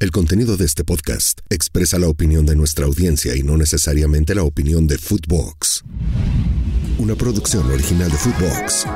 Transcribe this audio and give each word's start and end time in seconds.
El 0.00 0.12
contenido 0.12 0.56
de 0.56 0.64
este 0.64 0.82
podcast 0.82 1.40
expresa 1.50 1.98
la 1.98 2.08
opinión 2.08 2.46
de 2.46 2.56
nuestra 2.56 2.86
audiencia 2.86 3.36
y 3.36 3.42
no 3.42 3.58
necesariamente 3.58 4.34
la 4.34 4.44
opinión 4.44 4.86
de 4.86 4.96
Footbox. 4.96 5.84
Una 6.96 7.14
producción 7.14 7.70
original 7.70 8.10
de 8.10 8.16
Footbox. 8.16 8.86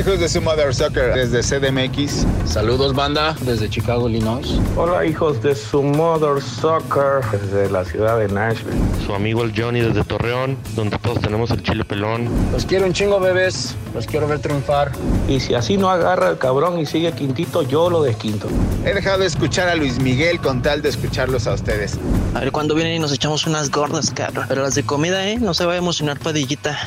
Hijos 0.00 0.18
de 0.18 0.30
su 0.30 0.40
Mother 0.40 0.74
Soccer 0.74 1.12
desde 1.12 1.42
CDMX. 1.42 2.24
Saludos 2.46 2.94
banda 2.94 3.36
desde 3.42 3.68
Chicago, 3.68 4.08
Illinois. 4.08 4.58
Hola 4.74 5.04
hijos 5.04 5.42
de 5.42 5.54
su 5.54 5.82
Mother 5.82 6.42
Soccer 6.42 7.20
desde 7.30 7.70
la 7.70 7.84
ciudad 7.84 8.18
de 8.18 8.28
Nashville. 8.28 8.78
Su 9.04 9.14
amigo 9.14 9.42
el 9.42 9.52
Johnny 9.54 9.80
desde 9.80 10.02
Torreón, 10.02 10.56
donde 10.74 10.96
todos 10.98 11.20
tenemos 11.20 11.50
el 11.50 11.62
chile 11.62 11.84
pelón. 11.84 12.30
Los 12.50 12.64
quiero 12.64 12.86
un 12.86 12.94
chingo 12.94 13.20
bebés, 13.20 13.76
los 13.92 14.06
quiero 14.06 14.26
ver 14.26 14.38
triunfar. 14.38 14.90
Y 15.28 15.38
si 15.38 15.52
así 15.54 15.76
no 15.76 15.90
agarra 15.90 16.30
el 16.30 16.38
cabrón 16.38 16.78
y 16.78 16.86
sigue 16.86 17.12
quintito, 17.12 17.62
yo 17.62 17.90
lo 17.90 18.02
desquinto. 18.02 18.48
He 18.86 18.94
dejado 18.94 19.18
de 19.18 19.26
escuchar 19.26 19.68
a 19.68 19.74
Luis 19.74 19.98
Miguel 19.98 20.40
con 20.40 20.62
tal 20.62 20.80
de 20.80 20.88
escucharlos 20.88 21.46
a 21.46 21.52
ustedes. 21.52 21.98
A 22.34 22.40
ver 22.40 22.52
cuándo 22.52 22.74
vienen 22.74 22.94
y 22.94 22.98
nos 23.00 23.12
echamos 23.12 23.46
unas 23.46 23.70
gordas, 23.70 24.10
cabrón. 24.10 24.46
Pero 24.48 24.62
las 24.62 24.74
de 24.74 24.82
comida, 24.82 25.28
¿eh? 25.28 25.38
No 25.38 25.52
se 25.52 25.66
va 25.66 25.74
a 25.74 25.76
emocionar 25.76 26.18
padillita. 26.18 26.78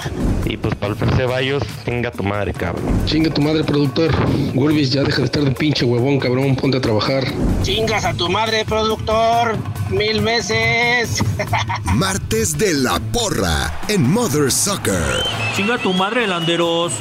Y 0.46 0.58
pues 0.58 0.74
para 0.76 0.94
el 0.94 1.12
Ceballos, 1.16 1.64
tenga 1.86 2.10
tu 2.10 2.24
madre, 2.24 2.54
cabrón. 2.54 3.03
Chinga 3.06 3.30
tu 3.30 3.42
madre, 3.42 3.64
productor. 3.64 4.12
Gurvis, 4.54 4.92
ya 4.92 5.04
deja 5.04 5.20
de 5.20 5.26
estar 5.26 5.44
de 5.44 5.52
pinche 5.52 5.86
huevón, 5.86 6.20
cabrón. 6.20 6.56
Ponte 6.56 6.78
a 6.78 6.82
trabajar. 6.82 7.24
Chingas 7.62 8.06
a 8.06 8.14
tu 8.14 8.30
madre, 8.30 8.66
productor. 8.66 9.58
Mil 9.90 10.22
veces. 10.22 11.24
Martes 11.94 12.58
de 12.58 12.74
la 12.74 13.00
porra 13.12 13.82
en 13.88 14.10
Mother 14.10 14.52
Soccer. 14.52 15.24
Chinga 15.56 15.78
tu 15.78 15.94
madre, 15.94 16.28
Landeros. 16.28 16.94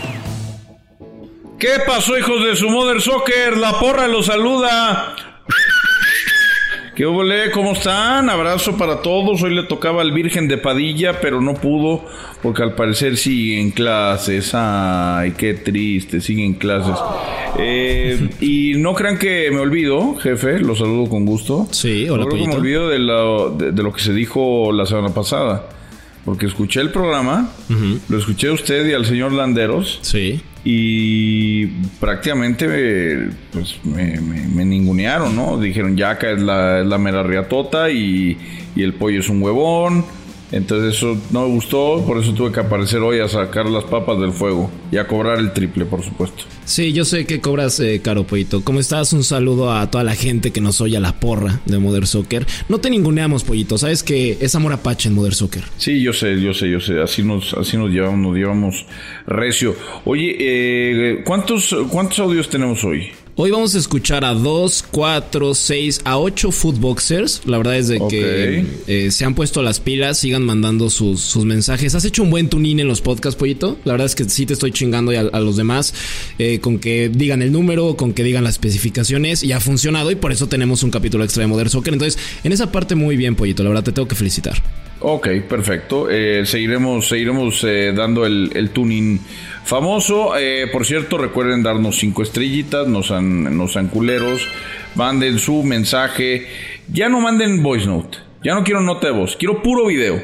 ¿Qué 1.58 1.78
pasó, 1.86 2.18
hijos 2.18 2.44
de 2.44 2.56
su 2.56 2.68
Mother 2.68 3.00
Soccer? 3.00 3.56
La 3.56 3.78
porra 3.78 4.08
los 4.08 4.26
saluda. 4.26 5.14
¿Qué 6.94 7.06
hubo, 7.06 7.22
¿Cómo 7.54 7.72
están? 7.72 8.28
Abrazo 8.28 8.76
para 8.76 9.00
todos. 9.00 9.42
Hoy 9.42 9.54
le 9.54 9.62
tocaba 9.62 10.02
al 10.02 10.12
Virgen 10.12 10.46
de 10.46 10.58
Padilla, 10.58 11.22
pero 11.22 11.40
no 11.40 11.54
pudo 11.54 12.04
porque 12.42 12.62
al 12.62 12.74
parecer 12.74 13.16
sigue 13.16 13.58
en 13.58 13.70
clases. 13.70 14.50
Ay, 14.52 15.32
qué 15.32 15.54
triste, 15.54 16.20
sigue 16.20 16.44
en 16.44 16.52
clases. 16.52 16.94
Eh, 17.58 18.28
y 18.40 18.74
no 18.76 18.92
crean 18.92 19.16
que 19.16 19.50
me 19.50 19.60
olvido, 19.60 20.16
jefe, 20.16 20.58
lo 20.58 20.76
saludo 20.76 21.08
con 21.08 21.24
gusto. 21.24 21.66
Sí, 21.70 22.10
hola, 22.10 22.26
no 22.26 22.36
me 22.36 22.54
olvido 22.54 22.90
de 22.90 22.98
lo, 22.98 23.50
de, 23.50 23.82
lo, 23.82 23.90
que 23.90 24.02
se 24.02 24.12
dijo 24.12 24.70
la 24.70 24.84
semana 24.84 25.14
pasada. 25.14 25.66
Porque 26.26 26.44
escuché 26.44 26.80
el 26.80 26.90
programa, 26.90 27.52
lo 28.10 28.18
escuché 28.18 28.48
a 28.48 28.52
usted 28.52 28.86
y 28.86 28.92
al 28.92 29.06
señor 29.06 29.32
Landeros. 29.32 29.98
Sí 30.02 30.42
y 30.64 31.66
prácticamente 31.98 33.28
pues, 33.52 33.84
me, 33.84 34.20
me, 34.20 34.64
ningunearon, 34.64 35.34
¿no? 35.34 35.58
Dijeron, 35.58 35.96
Yaca 35.96 36.30
es 36.30 36.40
la, 36.40 36.80
es 36.80 36.86
la 36.86 36.98
mera 36.98 37.22
riatota 37.22 37.90
y, 37.90 38.38
y, 38.76 38.82
el 38.82 38.94
pollo 38.94 39.20
es 39.20 39.28
un 39.28 39.42
huevón. 39.42 40.04
Entonces 40.52 40.96
eso 40.96 41.16
no 41.30 41.48
me 41.48 41.54
gustó, 41.54 42.04
por 42.06 42.18
eso 42.18 42.32
tuve 42.34 42.52
que 42.52 42.60
aparecer 42.60 43.00
hoy 43.00 43.20
a 43.20 43.28
sacar 43.28 43.66
las 43.66 43.84
papas 43.84 44.20
del 44.20 44.32
fuego 44.32 44.70
y 44.90 44.98
a 44.98 45.06
cobrar 45.06 45.38
el 45.38 45.52
triple, 45.52 45.86
por 45.86 46.02
supuesto. 46.04 46.44
Sí, 46.66 46.92
yo 46.92 47.04
sé 47.04 47.24
que 47.26 47.40
cobras 47.40 47.80
eh, 47.80 48.00
caro, 48.02 48.24
Pollito. 48.24 48.62
¿Cómo 48.62 48.78
estás? 48.78 49.12
Un 49.14 49.24
saludo 49.24 49.72
a 49.72 49.90
toda 49.90 50.04
la 50.04 50.14
gente 50.14 50.52
que 50.52 50.60
nos 50.60 50.80
oye 50.80 50.96
a 50.96 51.00
la 51.00 51.18
porra 51.18 51.60
de 51.64 51.78
Modern 51.78 52.06
Soccer. 52.06 52.46
No 52.68 52.78
te 52.78 52.90
ninguneamos, 52.90 53.44
Pollito. 53.44 53.78
Sabes 53.78 54.02
que 54.02 54.36
es 54.40 54.54
amor 54.54 54.72
apache 54.72 55.08
en 55.08 55.14
Modern 55.14 55.34
Soccer. 55.34 55.64
Sí, 55.78 56.02
yo 56.02 56.12
sé, 56.12 56.40
yo 56.40 56.52
sé, 56.52 56.70
yo 56.70 56.80
sé. 56.80 57.00
Así 57.00 57.22
nos, 57.22 57.54
así 57.54 57.76
nos 57.78 57.90
llevamos, 57.90 58.18
nos 58.18 58.36
llevamos 58.36 58.86
recio. 59.26 59.74
Oye, 60.04 60.36
eh, 60.38 61.22
¿cuántos, 61.24 61.74
¿cuántos 61.90 62.18
audios 62.18 62.48
tenemos 62.48 62.84
hoy? 62.84 63.10
Hoy 63.34 63.50
vamos 63.50 63.74
a 63.74 63.78
escuchar 63.78 64.26
a 64.26 64.34
2, 64.34 64.84
4, 64.90 65.54
6, 65.54 66.02
a 66.04 66.18
8 66.18 66.52
footboxers. 66.52 67.40
La 67.46 67.56
verdad 67.56 67.78
es 67.78 67.88
de 67.88 67.98
que 68.10 68.66
eh, 68.86 69.10
se 69.10 69.24
han 69.24 69.34
puesto 69.34 69.62
las 69.62 69.80
pilas, 69.80 70.18
sigan 70.18 70.44
mandando 70.44 70.90
sus, 70.90 71.34
mensajes. 71.46 71.94
¿Has 71.94 72.04
hecho 72.04 72.24
un 72.24 72.28
buen 72.28 72.50
tuning 72.50 72.80
en 72.80 72.88
los 72.88 73.00
podcasts, 73.00 73.38
Pollito? 73.38 73.78
La 73.86 73.94
verdad 73.94 74.04
es 74.04 74.14
que 74.14 74.24
sí 74.24 74.44
te 74.44 74.52
estoy 74.52 74.70
chingando 74.70 75.12
a, 75.12 75.20
a 75.34 75.40
los 75.40 75.56
demás 75.56 75.94
eh, 76.38 76.60
con 76.60 76.78
que 76.78 77.08
digan 77.08 77.40
el 77.40 77.52
número, 77.52 77.96
con 77.96 78.12
que 78.12 78.22
digan 78.22 78.44
las 78.44 78.52
especificaciones 78.52 79.42
y 79.42 79.52
ha 79.52 79.60
funcionado 79.60 80.10
y 80.10 80.16
por 80.16 80.30
eso 80.30 80.46
tenemos 80.46 80.82
un 80.82 80.90
capítulo 80.90 81.24
extra 81.24 81.40
de 81.40 81.46
Modern 81.46 81.70
Soccer. 81.70 81.94
Entonces, 81.94 82.22
en 82.44 82.52
esa 82.52 82.70
parte 82.70 82.96
muy 82.96 83.16
bien, 83.16 83.34
Pollito. 83.34 83.62
La 83.62 83.70
verdad 83.70 83.84
te 83.84 83.92
tengo 83.92 84.08
que 84.08 84.14
felicitar. 84.14 84.62
Ok, 85.04 85.28
perfecto. 85.48 86.08
Eh, 86.08 86.46
seguiremos 86.46 87.08
seguiremos 87.08 87.64
eh, 87.64 87.92
dando 87.94 88.24
el, 88.24 88.50
el, 88.54 88.70
tuning 88.70 89.20
famoso. 89.64 90.36
Eh, 90.36 90.68
por 90.72 90.84
cierto, 90.86 91.18
recuerden 91.18 91.62
darnos 91.62 91.98
cinco 91.98 92.22
estrellitas, 92.22 92.86
nos 92.88 93.10
han, 93.10 93.56
nos 93.56 93.76
han 93.76 93.88
culeros. 93.88 94.46
Manden 94.94 95.38
su 95.38 95.62
mensaje. 95.62 96.46
Ya 96.92 97.08
no 97.08 97.20
manden 97.20 97.62
voice 97.62 97.86
note. 97.86 98.18
Ya 98.42 98.54
no 98.54 98.64
quiero 98.64 98.80
nota 98.80 99.06
de 99.06 99.12
voz. 99.12 99.36
Quiero 99.36 99.62
puro 99.62 99.86
video. 99.86 100.20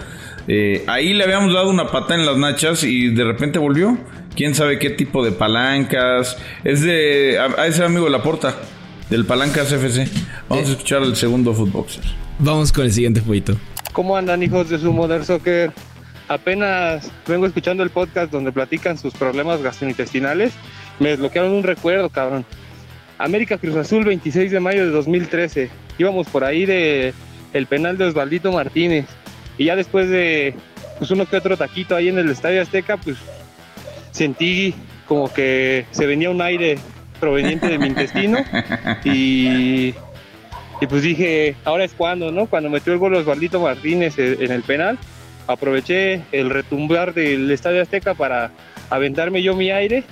Eh, 0.46 0.84
ahí 0.86 1.14
le 1.14 1.24
habíamos 1.24 1.54
dado 1.54 1.70
una 1.70 1.90
pata 1.90 2.14
en 2.14 2.26
las 2.26 2.36
nachas 2.36 2.84
y 2.84 3.08
de 3.08 3.24
repente 3.24 3.58
volvió. 3.58 3.96
Quién 4.36 4.54
sabe 4.54 4.78
qué 4.78 4.90
tipo 4.90 5.24
de 5.24 5.32
palancas. 5.32 6.36
Es 6.64 6.82
de. 6.82 7.38
A, 7.38 7.66
ese 7.66 7.84
amigo 7.84 8.04
de 8.04 8.10
la 8.10 8.22
porta. 8.22 8.54
Del 9.08 9.26
Palancas 9.26 9.70
FC. 9.70 10.08
Vamos 10.48 10.68
a 10.68 10.72
escuchar 10.72 11.02
al 11.02 11.14
segundo 11.14 11.52
Footboxer. 11.52 12.02
Vamos 12.38 12.72
con 12.72 12.86
el 12.86 12.92
siguiente 12.92 13.20
poquito. 13.20 13.54
¿Cómo 13.92 14.16
andan, 14.16 14.42
hijos 14.42 14.70
de 14.70 14.78
su 14.78 14.92
Modern 14.92 15.24
Soccer? 15.24 15.72
Apenas 16.28 17.10
vengo 17.26 17.46
escuchando 17.46 17.82
el 17.82 17.90
podcast 17.90 18.30
donde 18.30 18.52
platican 18.52 18.98
sus 18.98 19.14
problemas 19.14 19.62
gastrointestinales. 19.62 20.52
Me 20.98 21.10
desbloquearon 21.10 21.52
un 21.52 21.62
recuerdo, 21.62 22.08
cabrón. 22.08 22.44
América 23.18 23.58
Cruz 23.58 23.76
Azul, 23.76 24.04
26 24.04 24.50
de 24.50 24.60
mayo 24.60 24.84
de 24.86 24.90
2013. 24.90 25.70
Íbamos 25.98 26.28
por 26.28 26.44
ahí 26.44 26.66
de 26.66 27.14
el 27.52 27.66
penal 27.66 27.96
de 27.98 28.06
Osvaldito 28.06 28.52
Martínez. 28.52 29.06
Y 29.56 29.66
ya 29.66 29.76
después 29.76 30.08
de 30.08 30.54
pues, 30.98 31.10
uno 31.10 31.26
que 31.26 31.36
otro 31.36 31.56
taquito 31.56 31.94
ahí 31.94 32.08
en 32.08 32.18
el 32.18 32.30
Estadio 32.30 32.62
Azteca, 32.62 32.96
pues 32.96 33.16
sentí 34.10 34.74
como 35.06 35.32
que 35.32 35.86
se 35.90 36.06
venía 36.06 36.30
un 36.30 36.42
aire 36.42 36.78
proveniente 37.20 37.68
de 37.68 37.78
mi 37.78 37.88
intestino 37.88 38.38
y 39.04 39.94
Y 40.80 40.86
pues 40.88 41.02
dije, 41.02 41.54
ahora 41.64 41.84
es 41.84 41.92
cuando, 41.94 42.32
¿no? 42.32 42.46
Cuando 42.46 42.68
metió 42.68 42.92
el 42.92 42.98
gol 42.98 43.14
Osvaldito 43.14 43.60
Martínez 43.60 44.18
en 44.18 44.50
el 44.50 44.62
penal, 44.62 44.98
aproveché 45.46 46.22
el 46.32 46.50
retumbar 46.50 47.14
del 47.14 47.50
Estadio 47.50 47.82
Azteca 47.82 48.14
para 48.14 48.50
aventarme 48.90 49.42
yo 49.42 49.54
mi 49.54 49.70
aire. 49.70 50.04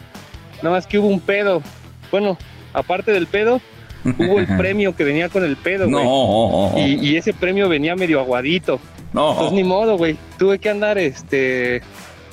Nada 0.63 0.77
más 0.77 0.87
que 0.87 0.99
hubo 0.99 1.09
un 1.09 1.21
pedo. 1.21 1.63
Bueno, 2.11 2.39
aparte 2.73 3.13
del 3.13 3.27
pedo, 3.27 3.61
hubo 4.05 4.39
el 4.39 4.47
premio 4.59 4.95
que 4.95 5.05
venía 5.05 5.29
con 5.29 5.45
el 5.45 5.57
pedo, 5.57 5.89
güey. 5.89 6.05
No. 6.05 6.73
Y, 6.77 7.11
y 7.11 7.17
ese 7.17 7.33
premio 7.33 7.69
venía 7.69 7.97
medio 7.97 8.21
aguadito. 8.21 8.81
No. 9.13 9.37
Pues 9.37 9.53
ni 9.53 9.65
modo, 9.65 9.97
güey. 9.97 10.17
Tuve 10.39 10.59
que 10.59 10.71
andar, 10.71 10.99
este, 10.99 11.83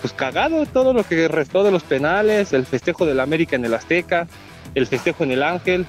pues 0.02 0.14
cagado 0.14 0.66
todo 0.66 0.94
lo 0.94 1.04
que 1.04 1.28
restó 1.28 1.64
de 1.64 1.72
los 1.72 1.84
penales, 1.84 2.54
el 2.54 2.66
festejo 2.66 3.06
del 3.06 3.20
América 3.20 3.56
en 3.56 3.66
el 3.66 3.74
Azteca, 3.74 4.28
el 4.76 4.88
festejo 4.88 5.24
en 5.24 5.32
el 5.32 5.44
Ángel, 5.44 5.86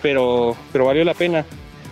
pero, 0.00 0.56
pero 0.72 0.86
valió 0.86 1.04
la 1.04 1.14
pena. 1.14 1.44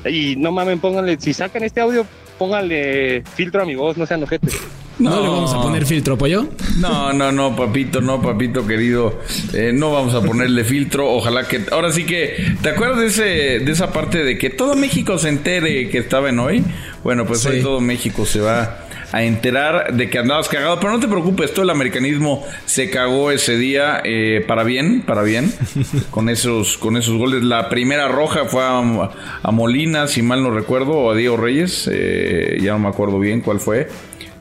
Y 0.04 0.36
no 0.36 0.52
mamen, 0.52 0.80
pónganle, 0.80 1.20
si 1.20 1.34
sacan 1.34 1.62
este 1.62 1.80
audio, 1.80 2.06
pónganle 2.40 3.22
filtro 3.34 3.62
a 3.62 3.66
mi 3.66 3.74
voz, 3.74 3.98
no 3.98 4.06
sean 4.06 4.22
ojetes. 4.22 4.58
No, 4.98 5.20
le 5.20 5.28
vamos 5.28 5.52
a 5.52 5.60
poner 5.60 5.84
filtro, 5.84 6.16
pollo. 6.16 6.48
No, 6.78 7.12
no, 7.12 7.30
no, 7.30 7.54
papito, 7.54 8.00
no, 8.00 8.20
papito 8.20 8.66
querido. 8.66 9.20
Eh, 9.52 9.72
no 9.74 9.92
vamos 9.92 10.14
a 10.14 10.22
ponerle 10.22 10.64
filtro. 10.64 11.10
Ojalá 11.10 11.46
que. 11.46 11.66
Ahora 11.70 11.92
sí 11.92 12.04
que. 12.04 12.54
¿Te 12.62 12.70
acuerdas 12.70 12.98
de, 12.98 13.06
ese, 13.06 13.64
de 13.64 13.72
esa 13.72 13.92
parte 13.92 14.24
de 14.24 14.38
que 14.38 14.48
todo 14.48 14.74
México 14.74 15.18
se 15.18 15.28
entere 15.28 15.88
que 15.90 15.98
estaba 15.98 16.30
en 16.30 16.38
hoy? 16.38 16.64
Bueno, 17.02 17.26
pues 17.26 17.44
hoy 17.44 17.60
todo 17.60 17.80
México 17.80 18.24
se 18.24 18.40
va 18.40 18.86
a 19.12 19.22
enterar 19.22 19.94
de 19.96 20.08
que 20.08 20.18
andabas 20.18 20.48
cagado. 20.48 20.78
Pero 20.80 20.92
no 20.92 21.00
te 21.00 21.08
preocupes, 21.08 21.52
todo 21.52 21.64
el 21.64 21.70
americanismo 21.70 22.44
se 22.66 22.90
cagó 22.90 23.30
ese 23.30 23.56
día 23.58 24.00
eh, 24.04 24.44
para 24.46 24.62
bien, 24.64 25.02
para 25.02 25.22
bien, 25.22 25.52
con 26.10 26.28
esos, 26.28 26.78
con 26.78 26.96
esos 26.96 27.16
goles. 27.16 27.42
La 27.42 27.68
primera 27.68 28.08
roja 28.08 28.44
fue 28.46 28.62
a, 28.62 29.10
a 29.42 29.50
Molina, 29.50 30.06
si 30.06 30.22
mal 30.22 30.42
no 30.42 30.50
recuerdo, 30.50 30.92
o 30.92 31.10
a 31.10 31.16
Diego 31.16 31.36
Reyes, 31.36 31.88
eh, 31.92 32.58
ya 32.60 32.72
no 32.72 32.78
me 32.80 32.88
acuerdo 32.88 33.18
bien 33.18 33.40
cuál 33.40 33.60
fue. 33.60 33.88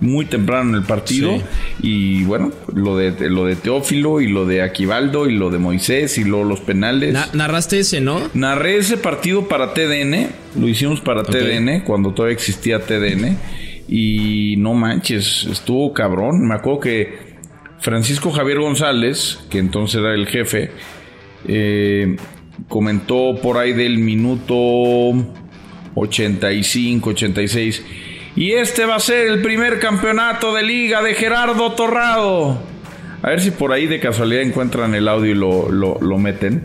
Muy 0.02 0.26
temprano 0.28 0.70
en 0.70 0.76
el 0.76 0.84
partido. 0.84 1.36
Sí. 1.36 1.44
Y 1.82 2.24
bueno, 2.24 2.54
lo 2.74 2.96
de, 2.96 3.30
lo 3.30 3.44
de 3.46 3.58
Teófilo 3.58 4.22
y 4.22 4.30
lo 4.30 4.46
de 4.46 4.62
Aquivaldo 4.62 5.28
y 5.30 5.34
lo 5.36 5.50
de 5.50 5.58
Moisés 5.58 6.18
y 6.18 6.24
luego 6.24 6.46
los 6.46 6.62
penales. 6.62 7.12
Na- 7.12 7.28
narraste 7.34 7.80
ese, 7.80 8.00
¿no? 8.00 8.22
Narré 8.34 8.78
ese 8.78 8.96
partido 8.96 9.50
para 9.50 9.74
TDN, 9.74 10.28
lo 10.58 10.70
hicimos 10.70 11.02
para 11.02 11.24
TDN, 11.24 11.82
cuando 11.82 12.14
todavía 12.14 12.34
existía 12.34 12.80
TDN, 12.80 13.38
y 13.90 14.56
no 14.58 14.74
manches, 14.74 15.46
estuvo 15.52 15.94
cabrón. 15.94 16.48
Me 16.48 16.56
acuerdo 16.56 16.80
que 16.82 17.18
Francisco 17.80 18.32
Javier 18.32 18.60
González, 18.60 19.40
que 19.50 19.58
entonces 19.58 20.00
era 20.00 20.14
el 20.14 20.28
jefe, 20.28 20.72
eh, 21.48 22.16
comentó 22.68 23.36
por 23.42 23.58
ahí 23.58 23.74
del 23.74 23.98
minuto 23.98 24.56
85, 25.96 27.10
86. 27.12 27.84
Y 28.36 28.52
este 28.52 28.86
va 28.86 28.96
a 28.96 29.00
ser 29.00 29.28
el 29.28 29.42
primer 29.42 29.80
campeonato 29.80 30.54
de 30.54 30.64
liga 30.64 31.02
de 31.02 31.14
Gerardo 31.14 31.72
Torrado. 31.74 32.62
A 33.22 33.30
ver 33.30 33.42
si 33.42 33.52
por 33.52 33.74
ahí 33.74 33.86
de 33.88 34.00
casualidad 34.00 34.44
encuentran 34.44 34.96
el 34.96 35.08
audio 35.08 35.32
y 35.32 35.36
lo, 35.36 35.70
lo- 35.72 36.18
meten. 36.18 36.64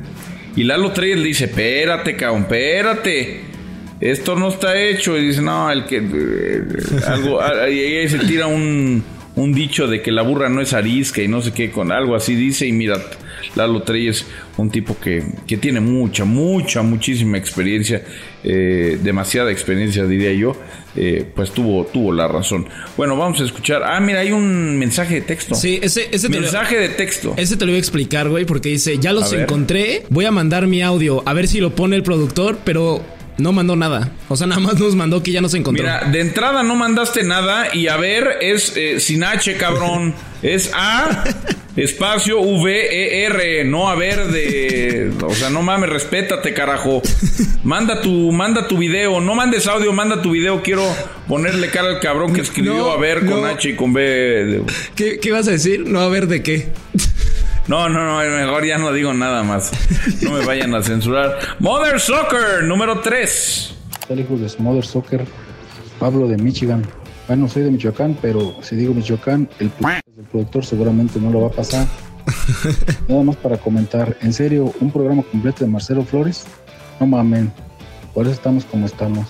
Y 0.55 0.63
Lalo 0.65 0.93
Treyes 0.93 1.19
le 1.19 1.25
dice, 1.29 1.47
espérate, 1.47 2.15
cabrón, 2.17 2.43
espérate. 2.43 3.41
Esto 4.05 4.37
no 4.37 4.49
está 4.51 4.79
hecho. 4.81 5.17
Y 5.19 5.27
dice, 5.29 5.43
no, 5.43 5.71
el 5.71 5.85
que... 5.87 5.97
algo, 7.07 7.41
y 7.69 7.79
ahí 7.81 8.09
se 8.09 8.19
tira 8.19 8.47
un, 8.47 9.03
un 9.37 9.53
dicho 9.55 9.87
de 9.89 10.03
que 10.03 10.13
la 10.13 10.23
burra 10.23 10.49
no 10.49 10.61
es 10.61 10.73
arisca 10.75 11.23
y 11.23 11.29
no 11.29 11.41
sé 11.41 11.53
qué, 11.53 11.71
con 11.71 11.91
algo 11.91 12.15
así 12.15 12.35
dice. 12.35 12.67
Y 12.67 12.73
mira, 12.73 13.01
Lalo 13.57 13.83
Treyes, 13.83 14.27
un 14.59 14.71
tipo 14.71 14.97
que, 15.01 15.23
que 15.47 15.57
tiene 15.57 15.81
mucha, 15.81 16.25
mucha, 16.25 16.83
muchísima 16.83 17.39
experiencia, 17.39 18.03
eh, 18.43 18.99
demasiada 19.03 19.51
experiencia 19.51 20.05
diría 20.07 20.33
yo, 20.33 20.57
eh, 20.97 21.25
pues 21.35 21.51
tuvo, 21.51 21.85
tuvo 21.87 22.13
la 22.13 22.29
razón. 22.29 22.67
Bueno, 22.97 23.17
vamos 23.17 23.41
a 23.41 23.45
escuchar. 23.45 23.83
Ah, 23.85 23.99
mira, 24.01 24.21
hay 24.21 24.33
un 24.33 24.79
mensaje 24.79 25.15
de 25.17 25.21
texto. 25.23 25.55
Sí, 25.55 25.79
ese, 25.83 26.09
ese 26.13 26.29
te 26.29 26.35
lo- 26.37 26.43
Mensaje 26.43 26.77
de 26.79 26.89
texto. 26.91 27.35
Ese 27.37 27.57
te 27.57 27.65
lo 27.65 27.73
voy 27.73 27.77
a 27.77 27.81
explicar, 27.81 28.29
güey, 28.29 28.45
porque 28.45 28.69
dice, 28.69 28.99
ya 28.99 29.13
los 29.13 29.33
encontré, 29.33 30.03
voy 30.11 30.25
a 30.27 30.31
mandar 30.31 30.67
mi 30.67 30.83
audio, 30.83 31.23
a 31.27 31.33
ver 31.33 31.49
si 31.49 31.59
lo 31.61 31.75
pone 31.75 31.97
el 31.97 32.03
productor, 32.03 32.59
pero 32.65 33.03
no 33.39 33.53
mandó 33.53 33.77
nada. 33.77 34.11
O 34.29 34.37
sea, 34.37 34.47
nada 34.49 34.61
más 34.61 34.79
nos 34.79 34.95
mandó 34.95 35.23
que 35.23 35.33
ya 35.33 35.41
nos 35.41 35.55
encontró. 35.55 35.83
Mira, 35.83 36.05
de 36.11 36.21
entrada 36.21 36.63
no 36.63 36.75
mandaste 36.77 37.23
nada 37.23 37.75
y 37.75 37.89
a 37.89 37.97
ver 37.97 38.39
es 38.41 38.77
eh, 38.77 39.01
sin 39.01 39.25
H, 39.25 39.57
cabrón. 39.57 40.15
Es 40.45 40.71
A 40.75 41.25
espacio 41.75 42.39
V 42.41 42.71
E 42.71 43.25
R, 43.25 43.65
no 43.65 43.89
a 43.89 43.95
ver 43.95 44.27
de, 44.27 45.11
o 45.23 45.35
sea, 45.35 45.49
no 45.49 45.63
mames, 45.63 45.89
respétate, 45.89 46.53
carajo. 46.53 47.01
Manda 47.63 48.01
tu 48.03 48.31
manda 48.31 48.69
tu 48.69 48.77
video, 48.77 49.21
no 49.21 49.35
mandes 49.35 49.67
audio, 49.67 49.93
manda 49.93 50.21
tu 50.21 50.33
video. 50.33 50.63
Quiero 50.63 50.85
ponerle 51.29 51.71
cara 51.71 51.89
al 51.89 52.01
cabrón 52.01 52.35
que 52.35 52.43
escribió 52.43 52.75
No, 52.75 52.91
a 52.91 52.99
ver 52.99 53.21
con 53.21 53.41
no. 53.41 53.47
H 53.47 53.71
y 53.71 53.75
con 53.75 53.95
B. 53.95 54.63
¿Qué, 54.95 55.19
¿Qué 55.19 55.33
vas 55.33 55.49
a 55.49 55.53
decir? 55.53 55.89
No, 55.89 56.01
a 56.01 56.09
ver 56.09 56.27
de 56.27 56.43
qué. 56.43 56.69
No, 57.67 57.89
no, 57.89 58.05
no, 58.05 58.19
mejor 58.37 58.67
ya 58.67 58.79
no 58.79 58.93
digo 58.93 59.15
nada 59.15 59.43
más. 59.43 59.73
No 60.23 60.33
me 60.33 60.45
vayan 60.45 60.75
a 60.75 60.83
censurar. 60.83 61.39
Mother 61.61 61.99
Soccer 61.99 62.65
número 62.65 63.01
3. 63.01 63.75
tal 64.07 64.21
hijos 64.21 64.41
de 64.41 64.49
Smother 64.49 64.85
Soccer? 64.85 65.25
Pablo 65.99 66.29
de 66.29 66.37
Michigan. 66.37 66.85
Bueno, 67.27 67.49
soy 67.49 67.63
de 67.63 67.71
Michoacán, 67.71 68.19
pero 68.21 68.55
si 68.61 68.77
digo 68.77 68.93
Michoacán, 68.93 69.49
el 69.59 69.71
productor 70.31 70.65
seguramente 70.67 71.19
no 71.19 71.31
lo 71.31 71.41
va 71.41 71.47
a 71.49 71.53
pasar. 71.53 71.87
Nada 73.09 73.23
más 73.23 73.37
para 73.37 73.57
comentar, 73.57 74.17
en 74.21 74.33
serio, 74.33 74.73
un 74.81 74.91
programa 74.91 75.23
completo 75.23 75.65
de 75.65 75.71
Marcelo 75.71 76.05
Flores, 76.05 76.45
no 77.01 77.07
mamen, 77.07 77.53
por 78.13 78.25
eso 78.27 78.35
estamos 78.35 78.65
como 78.65 78.87
estamos. 78.87 79.27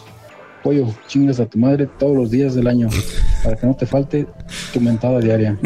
Pollo, 0.65 0.87
chingas 1.07 1.39
a 1.41 1.47
tu 1.47 1.59
madre 1.59 1.87
todos 1.99 2.17
los 2.17 2.31
días 2.31 2.55
del 2.55 2.67
año, 2.67 2.89
para 3.45 3.55
que 3.55 3.67
no 3.67 3.77
te 3.77 3.85
falte 3.85 4.27
tu 4.73 4.81
mentada 4.81 5.21
diaria. 5.21 5.59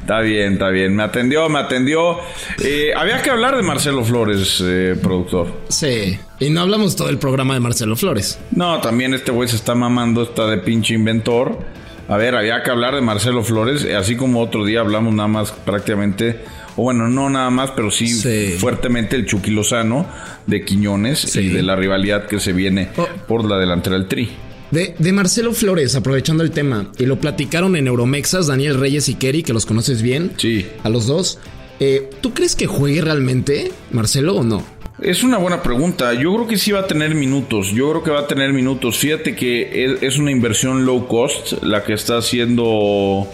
Está 0.00 0.20
bien, 0.20 0.54
está 0.54 0.70
bien. 0.70 0.96
Me 0.96 1.02
atendió, 1.02 1.48
me 1.50 1.58
atendió. 1.58 2.16
Eh, 2.64 2.92
había 2.96 3.22
que 3.22 3.30
hablar 3.30 3.56
de 3.56 3.62
Marcelo 3.62 4.02
Flores, 4.04 4.60
eh, 4.64 4.96
productor. 5.00 5.60
Sí. 5.68 6.18
Y 6.40 6.50
no 6.50 6.62
hablamos 6.62 6.96
todo 6.96 7.10
el 7.10 7.18
programa 7.18 7.54
de 7.54 7.60
Marcelo 7.60 7.94
Flores. 7.94 8.40
No, 8.50 8.80
también 8.80 9.12
este 9.12 9.30
güey 9.30 9.48
se 9.48 9.56
está 9.56 9.74
mamando, 9.74 10.22
está 10.22 10.46
de 10.46 10.58
pinche 10.58 10.94
inventor. 10.94 11.58
A 12.10 12.16
ver, 12.16 12.34
había 12.34 12.64
que 12.64 12.70
hablar 12.72 12.96
de 12.96 13.02
Marcelo 13.02 13.44
Flores, 13.44 13.84
eh, 13.84 13.94
así 13.94 14.16
como 14.16 14.40
otro 14.40 14.64
día 14.64 14.80
hablamos 14.80 15.14
nada 15.14 15.28
más 15.28 15.52
prácticamente, 15.52 16.40
o 16.74 16.82
bueno, 16.82 17.06
no 17.06 17.30
nada 17.30 17.50
más, 17.50 17.70
pero 17.70 17.92
sí, 17.92 18.08
fuertemente 18.58 19.14
el 19.14 19.26
Chucky 19.26 19.52
Lozano 19.52 20.08
de 20.44 20.64
Quiñones 20.64 21.36
y 21.36 21.50
de 21.50 21.62
la 21.62 21.76
rivalidad 21.76 22.26
que 22.26 22.40
se 22.40 22.52
viene 22.52 22.88
por 23.28 23.48
la 23.48 23.58
delantera 23.58 23.96
del 23.96 24.08
Tri. 24.08 24.28
De, 24.72 24.96
de 24.98 25.12
Marcelo 25.12 25.52
Flores, 25.52 25.94
aprovechando 25.94 26.42
el 26.42 26.50
tema, 26.50 26.90
y 26.98 27.06
lo 27.06 27.20
platicaron 27.20 27.76
en 27.76 27.86
Euromexas, 27.86 28.48
Daniel 28.48 28.80
Reyes 28.80 29.08
y 29.08 29.14
Kerry, 29.14 29.44
que 29.44 29.52
los 29.52 29.64
conoces 29.64 30.02
bien. 30.02 30.32
Sí. 30.36 30.66
A 30.82 30.88
los 30.88 31.06
dos. 31.06 31.38
Eh, 31.78 32.10
¿Tú 32.20 32.34
crees 32.34 32.56
que 32.56 32.66
juegue 32.66 33.02
realmente, 33.02 33.70
Marcelo, 33.92 34.34
o 34.34 34.42
no? 34.42 34.64
Es 35.02 35.22
una 35.22 35.38
buena 35.38 35.62
pregunta. 35.62 36.12
Yo 36.14 36.34
creo 36.34 36.46
que 36.46 36.58
sí 36.58 36.72
va 36.72 36.80
a 36.80 36.86
tener 36.86 37.14
minutos. 37.14 37.70
Yo 37.72 37.90
creo 37.90 38.02
que 38.02 38.10
va 38.10 38.20
a 38.20 38.26
tener 38.26 38.52
minutos. 38.52 38.98
Fíjate 38.98 39.34
que 39.34 39.96
es, 40.02 40.18
una 40.18 40.30
inversión 40.30 40.84
low 40.84 41.06
cost 41.06 41.62
la 41.62 41.84
que 41.84 41.94
está 41.94 42.18
haciendo 42.18 43.26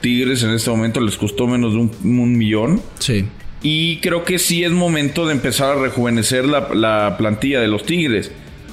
Tigres 0.00 0.42
en 0.42 0.50
este 0.50 0.70
momento. 0.70 1.00
Les 1.00 1.16
costó 1.16 1.46
menos 1.46 1.72
de 1.72 1.78
un, 1.78 1.90
un 2.04 2.36
millón. 2.36 2.82
Sí. 2.98 3.24
Y 3.62 3.96
creo 4.00 4.24
que 4.24 4.38
sí 4.38 4.62
es 4.62 4.72
momento 4.72 5.26
de 5.26 5.32
empezar 5.32 5.78
a 5.78 5.80
rejuvenecer 5.80 6.44
la, 6.44 6.68
la 6.74 7.16
plantilla 7.16 7.60
de 7.60 7.68
los 7.68 7.84
Tigres. 7.84 8.30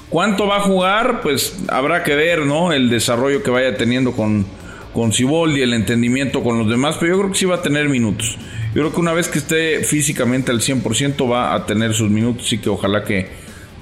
¿Cuánto 0.09 0.45
va 0.45 0.57
a 0.57 0.61
jugar? 0.61 1.21
Pues 1.21 1.63
habrá 1.69 2.03
que 2.03 2.15
ver, 2.15 2.45
¿no? 2.45 2.73
El 2.73 2.89
desarrollo 2.89 3.41
que 3.41 3.51
vaya 3.51 3.77
teniendo 3.77 4.11
con, 4.11 4.45
con 4.93 5.11
el 5.11 5.73
entendimiento 5.73 6.43
con 6.43 6.59
los 6.59 6.69
demás, 6.69 6.97
pero 6.99 7.13
yo 7.13 7.19
creo 7.19 7.31
que 7.31 7.37
sí 7.39 7.45
va 7.45 7.55
a 7.55 7.61
tener 7.61 7.89
minutos. 7.89 8.37
Yo 8.75 8.81
creo 8.81 8.91
que 8.93 8.99
una 8.99 9.13
vez 9.13 9.27
que 9.27 9.37
esté 9.39 9.83
físicamente 9.83 10.51
al 10.51 10.59
100% 10.61 11.29
va 11.31 11.53
a 11.53 11.65
tener 11.65 11.93
sus 11.93 12.09
minutos 12.09 12.51
y 12.53 12.57
que 12.57 12.69
ojalá 12.69 13.03
que, 13.03 13.27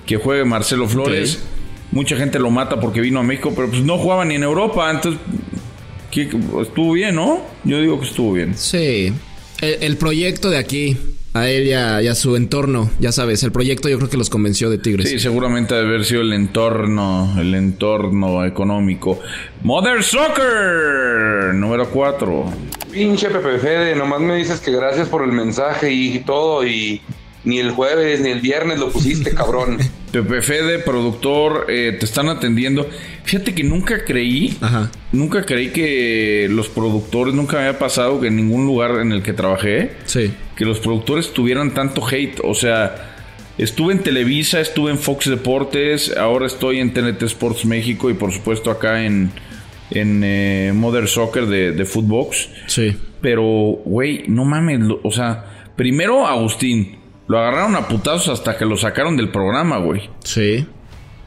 que 0.05 0.17
juegue 0.17 0.43
Marcelo 0.45 0.87
Flores. 0.87 1.39
Mucha 1.91 2.15
gente 2.17 2.39
lo 2.39 2.49
mata 2.49 2.79
porque 2.79 3.01
vino 3.01 3.19
a 3.19 3.23
México, 3.23 3.53
pero 3.55 3.69
pues 3.69 3.81
no 3.83 3.97
jugaba 3.97 4.23
ni 4.25 4.35
en 4.35 4.43
Europa, 4.43 4.89
entonces 4.91 5.19
¿qué- 6.09 6.29
estuvo 6.61 6.93
bien, 6.93 7.15
¿no? 7.15 7.41
Yo 7.63 7.79
digo 7.81 7.99
que 7.99 8.05
estuvo 8.07 8.33
bien. 8.33 8.53
Sí. 8.57 9.11
El, 9.61 9.77
el 9.83 9.97
proyecto 9.97 10.49
de 10.49 10.57
aquí, 10.57 10.97
a 11.33 11.47
él 11.49 11.67
y 11.67 11.73
a, 11.73 12.01
y 12.01 12.07
a 12.07 12.15
su 12.15 12.35
entorno, 12.35 12.91
ya 12.99 13.11
sabes, 13.11 13.41
el 13.43 13.51
proyecto 13.51 13.87
yo 13.87 13.97
creo 13.97 14.09
que 14.09 14.17
los 14.17 14.29
convenció 14.29 14.69
de 14.69 14.77
Tigres. 14.77 15.09
Sí, 15.09 15.17
seguramente 15.19 15.73
debe 15.75 15.87
haber 15.87 16.05
sido 16.05 16.21
el 16.21 16.33
entorno, 16.33 17.33
el 17.39 17.55
entorno 17.55 18.43
económico. 18.45 19.19
Mother 19.63 20.03
Soccer, 20.03 21.53
número 21.53 21.89
4. 21.89 22.45
Pinche 22.91 23.29
Pepe 23.29 23.57
Fede, 23.59 23.95
nomás 23.95 24.19
me 24.21 24.35
dices 24.35 24.59
que 24.59 24.71
gracias 24.71 25.07
por 25.07 25.23
el 25.23 25.31
mensaje 25.31 25.91
y 25.93 26.19
todo 26.19 26.65
y 26.65 27.01
ni 27.43 27.59
el 27.59 27.71
jueves 27.71 28.19
ni 28.21 28.29
el 28.29 28.41
viernes 28.41 28.79
lo 28.79 28.89
pusiste, 28.91 29.31
cabrón. 29.35 29.77
Pepe 30.11 30.41
Fede, 30.41 30.79
productor, 30.79 31.67
eh, 31.69 31.95
te 31.97 32.05
están 32.05 32.27
atendiendo. 32.27 32.87
Fíjate 33.23 33.55
que 33.55 33.63
nunca 33.63 34.03
creí, 34.03 34.57
nunca 35.13 35.45
creí 35.45 35.69
que 35.69 36.47
los 36.51 36.67
productores, 36.67 37.33
nunca 37.33 37.57
me 37.57 37.63
había 37.67 37.79
pasado 37.79 38.19
que 38.19 38.27
en 38.27 38.35
ningún 38.35 38.65
lugar 38.65 38.99
en 38.99 39.13
el 39.13 39.23
que 39.23 39.31
trabajé, 39.31 39.93
Sí. 40.05 40.33
Que 40.61 40.65
los 40.67 40.79
productores 40.79 41.33
tuvieran 41.33 41.73
tanto 41.73 42.05
hate. 42.07 42.39
O 42.43 42.53
sea, 42.53 43.07
Estuve 43.57 43.93
en 43.93 44.03
Televisa, 44.03 44.59
estuve 44.59 44.91
en 44.91 44.99
Fox 44.99 45.27
Deportes, 45.29 46.15
ahora 46.15 46.45
estoy 46.45 46.79
en 46.79 46.93
TNT 46.93 47.23
Sports 47.23 47.65
México 47.65 48.09
y 48.11 48.13
por 48.13 48.31
supuesto 48.31 48.69
acá 48.69 49.03
en, 49.03 49.31
en 49.91 50.21
eh, 50.23 50.71
Mother 50.73 51.07
Soccer 51.07 51.47
de, 51.47 51.71
de 51.71 51.85
Footbox. 51.85 52.47
Sí. 52.67 52.95
Pero, 53.21 53.43
güey, 53.85 54.23
no 54.27 54.45
mames, 54.45 54.79
lo- 54.81 54.99
o 55.03 55.11
sea, 55.11 55.65
primero 55.75 56.25
Agustín, 56.27 56.97
lo 57.27 57.39
agarraron 57.39 57.75
a 57.75 57.87
putazos 57.87 58.29
hasta 58.29 58.55
que 58.57 58.65
lo 58.65 58.77
sacaron 58.77 59.17
del 59.17 59.29
programa, 59.29 59.77
güey. 59.79 60.09
Sí. 60.23 60.65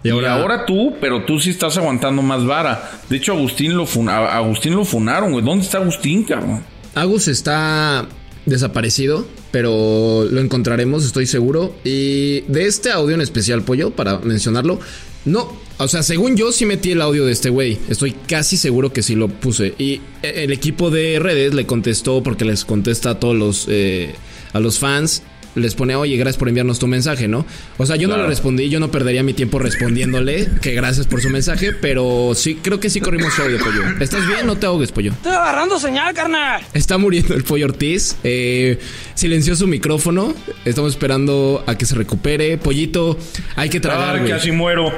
Y 0.04 0.10
ahora, 0.10 0.64
tú, 0.64 0.94
pero 1.00 1.24
tú 1.24 1.38
sí 1.40 1.50
estás 1.50 1.76
aguantando 1.76 2.22
más 2.22 2.44
vara. 2.46 2.90
De 3.08 3.16
hecho, 3.16 3.32
Agustín 3.32 3.76
lo, 3.76 3.84
fun- 3.86 4.08
a- 4.08 4.34
Agustín 4.36 4.74
lo 4.76 4.84
funaron, 4.84 5.32
güey. 5.32 5.44
¿Dónde 5.44 5.64
está 5.64 5.78
Agustín, 5.78 6.24
cabrón? 6.24 6.62
Agus 6.94 7.28
está 7.28 8.06
desaparecido, 8.46 9.26
pero 9.50 10.26
lo 10.30 10.40
encontraremos, 10.40 11.04
estoy 11.04 11.26
seguro. 11.26 11.74
Y 11.84 12.40
de 12.42 12.66
este 12.66 12.90
audio 12.90 13.14
en 13.14 13.20
especial, 13.20 13.62
Pollo, 13.62 13.90
para 13.90 14.18
mencionarlo, 14.18 14.80
no, 15.24 15.50
o 15.78 15.88
sea, 15.88 16.02
según 16.02 16.36
yo 16.36 16.52
sí 16.52 16.66
metí 16.66 16.92
el 16.92 17.00
audio 17.00 17.24
de 17.24 17.32
este 17.32 17.50
güey. 17.50 17.78
Estoy 17.88 18.12
casi 18.12 18.56
seguro 18.56 18.92
que 18.92 19.02
sí 19.02 19.14
lo 19.14 19.28
puse. 19.28 19.74
Y 19.78 20.00
el 20.22 20.52
equipo 20.52 20.90
de 20.90 21.18
redes 21.18 21.54
le 21.54 21.66
contestó 21.66 22.22
porque 22.22 22.44
les 22.44 22.64
contesta 22.64 23.10
a 23.10 23.18
todos 23.18 23.34
los, 23.34 23.66
eh, 23.68 24.14
a 24.52 24.60
los 24.60 24.78
fans. 24.78 25.22
Les 25.54 25.74
pone, 25.74 25.94
oye, 25.94 26.16
gracias 26.16 26.38
por 26.38 26.48
enviarnos 26.48 26.78
tu 26.78 26.86
mensaje, 26.86 27.28
¿no? 27.28 27.46
O 27.78 27.86
sea, 27.86 27.96
yo 27.96 28.08
no 28.08 28.16
le 28.16 28.26
respondí, 28.26 28.68
yo 28.68 28.80
no 28.80 28.90
perdería 28.90 29.22
mi 29.22 29.34
tiempo 29.34 29.58
respondiéndole 29.58 30.48
que 30.60 30.72
gracias 30.72 31.06
por 31.06 31.20
su 31.20 31.30
mensaje, 31.30 31.72
pero 31.72 32.32
sí, 32.34 32.56
creo 32.56 32.80
que 32.80 32.90
sí 32.90 33.00
corrimos 33.00 33.38
audio, 33.38 33.58
pollo. 33.58 33.82
¿Estás 34.00 34.26
bien? 34.26 34.46
No 34.46 34.56
te 34.56 34.66
ahogues, 34.66 34.90
pollo. 34.90 35.12
Estoy 35.12 35.32
agarrando 35.32 35.78
señal, 35.78 36.12
carnal. 36.14 36.62
Está 36.72 36.98
muriendo 36.98 37.34
el 37.34 37.44
pollo 37.44 37.66
Ortiz. 37.66 38.16
Eh, 38.24 38.78
silenció 39.14 39.54
su 39.56 39.66
micrófono. 39.66 40.34
Estamos 40.64 40.92
esperando 40.92 41.62
a 41.66 41.76
que 41.76 41.86
se 41.86 41.94
recupere. 41.94 42.58
Pollito, 42.58 43.16
hay 43.56 43.68
que 43.68 43.80
tragar. 43.80 44.16
Ay, 44.16 44.28
casi 44.28 44.50
muero. 44.52 44.92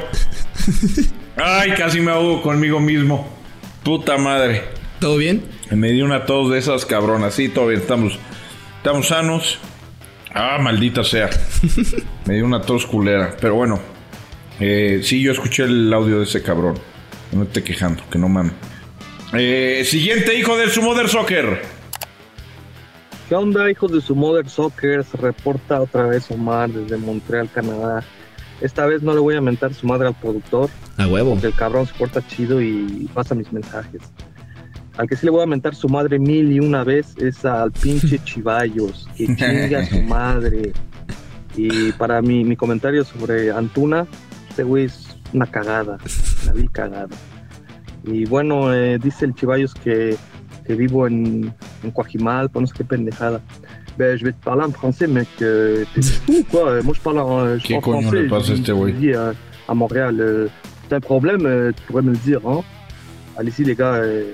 Ay, 1.37 1.73
casi 1.77 2.01
me 2.01 2.13
ahogo 2.13 2.43
conmigo 2.43 2.81
mismo. 2.81 3.29
Puta 3.85 4.17
madre. 4.17 4.65
¿Todo 5.01 5.17
bien? 5.19 5.43
Me 5.71 5.93
dio 5.93 6.05
una 6.05 6.25
tos 6.25 6.51
de 6.51 6.59
esas 6.59 6.87
cabronas. 6.87 7.35
Sí, 7.35 7.49
todo 7.49 7.69
bien. 7.69 7.81
Estamos, 7.81 8.19
estamos 8.79 9.09
sanos. 9.09 9.59
Ah, 10.39 10.59
maldita 10.61 11.03
sea. 11.03 11.31
Me 12.27 12.35
dio 12.35 12.45
una 12.45 12.61
tos 12.61 12.85
culera. 12.85 13.35
Pero 13.41 13.55
bueno. 13.55 13.81
Eh, 14.61 15.01
sí, 15.03 15.23
yo 15.23 15.33
escuché 15.33 15.65
el 15.65 15.91
audio 15.93 16.19
de 16.19 16.25
ese 16.25 16.43
cabrón. 16.43 16.79
No 17.33 17.45
esté 17.45 17.65
quejando, 17.65 18.03
que 18.11 18.19
no 18.19 18.29
mames. 18.29 18.53
Eh, 19.33 19.83
siguiente 19.87 20.39
hijo 20.39 20.59
de 20.59 20.69
su 20.69 20.83
Mother 20.83 21.09
Soccer. 21.09 21.63
¿Qué 23.31 23.35
onda, 23.35 23.71
hijos 23.71 23.91
de 23.91 24.03
su 24.03 24.15
Mother 24.15 24.49
Soccer? 24.49 25.05
Se 25.05 25.17
reporta 25.17 25.81
otra 25.81 26.05
vez 26.05 26.31
Omar 26.31 26.69
desde 26.69 26.99
Montreal, 26.99 27.49
Canadá. 27.53 28.05
Esta 28.61 28.85
vez 28.85 29.03
no 29.03 29.15
le 29.15 29.21
voy 29.21 29.37
a 29.37 29.41
mentar 29.41 29.73
su 29.73 29.87
madre 29.87 30.09
al 30.09 30.15
productor. 30.15 30.69
A 30.99 31.07
huevo. 31.07 31.31
Porque 31.33 31.47
el 31.47 31.55
cabrón 31.55 31.87
se 31.87 31.95
porta 31.95 32.27
chido 32.27 32.61
y 32.61 33.11
pasa 33.15 33.35
mis 33.35 33.51
mensajes. 33.53 34.03
Al 34.97 35.09
que 35.09 35.17
sí 35.17 35.27
le 35.27 35.31
voy 35.31 35.43
a 35.43 35.47
mentar 35.47 35.75
su 35.75 35.89
madre 35.89 36.19
mil 36.19 36.51
y 36.53 36.61
una 36.61 36.83
vez 36.85 37.15
es 37.19 37.45
al 37.45 37.71
pinche 37.73 38.19
Chivallos. 38.25 39.09
Que 39.17 39.27
chinga 39.27 39.85
su 39.87 40.01
madre. 40.03 40.73
Y 41.57 41.93
para 41.93 42.23
mi, 42.23 42.45
mi 42.45 42.57
comentario 42.57 43.05
sobre 43.05 43.51
Antuna, 43.51 44.07
este 44.49 44.63
güey 44.63 44.85
es 44.87 45.17
una 45.33 45.47
cagada. 45.47 45.99
La 46.47 46.53
vi 46.53 46.69
cagada. 46.69 47.15
Y 48.05 48.25
bueno, 48.27 48.73
eh, 48.73 48.99
dice 48.99 49.25
el 49.27 49.35
Chivallos 49.35 49.75
que, 49.75 50.17
que 50.67 50.75
vivo 50.75 51.07
en, 51.07 51.53
en 51.83 51.91
Coajimalpa, 51.91 52.61
no 52.61 52.67
sé 52.67 52.75
qué 52.77 52.85
pendejada. 52.85 53.41
Ben, 53.99 54.17
je 54.19 54.25
vais 54.27 54.33
te 54.35 54.45
parler 54.45 54.65
en 54.65 54.73
français, 54.73 55.07
mec. 55.09 55.27
Euh, 55.41 55.85
T'es 55.95 56.03
fou, 56.27 56.45
quoi. 56.51 56.83
Moi, 56.83 56.93
je 56.95 57.01
parle 57.01 57.19
en, 57.19 57.57
je 57.59 57.67
¿Qué 57.67 57.75
parle 57.81 57.83
coño 57.85 58.03
français. 58.03 58.23
le 58.23 58.29
pasa 58.29 58.53
a 58.53 58.57
je- 58.57 58.63
je 58.63 58.93
vis 58.93 59.15
à, 59.15 59.33
à 59.69 59.75
Montréal. 59.75 60.17
Euh, 60.21 60.49
T'as 60.89 60.97
un 60.97 61.01
problème, 61.01 61.47
euh, 61.47 61.73
tu 61.75 61.83
pourrais 61.85 62.03
me 62.03 62.11
le 62.13 62.19
dire, 62.19 62.41
hein. 62.47 62.61
Allez-y, 63.39 63.65
les 63.65 63.75
gars. 63.75 63.95
euh, 63.95 64.33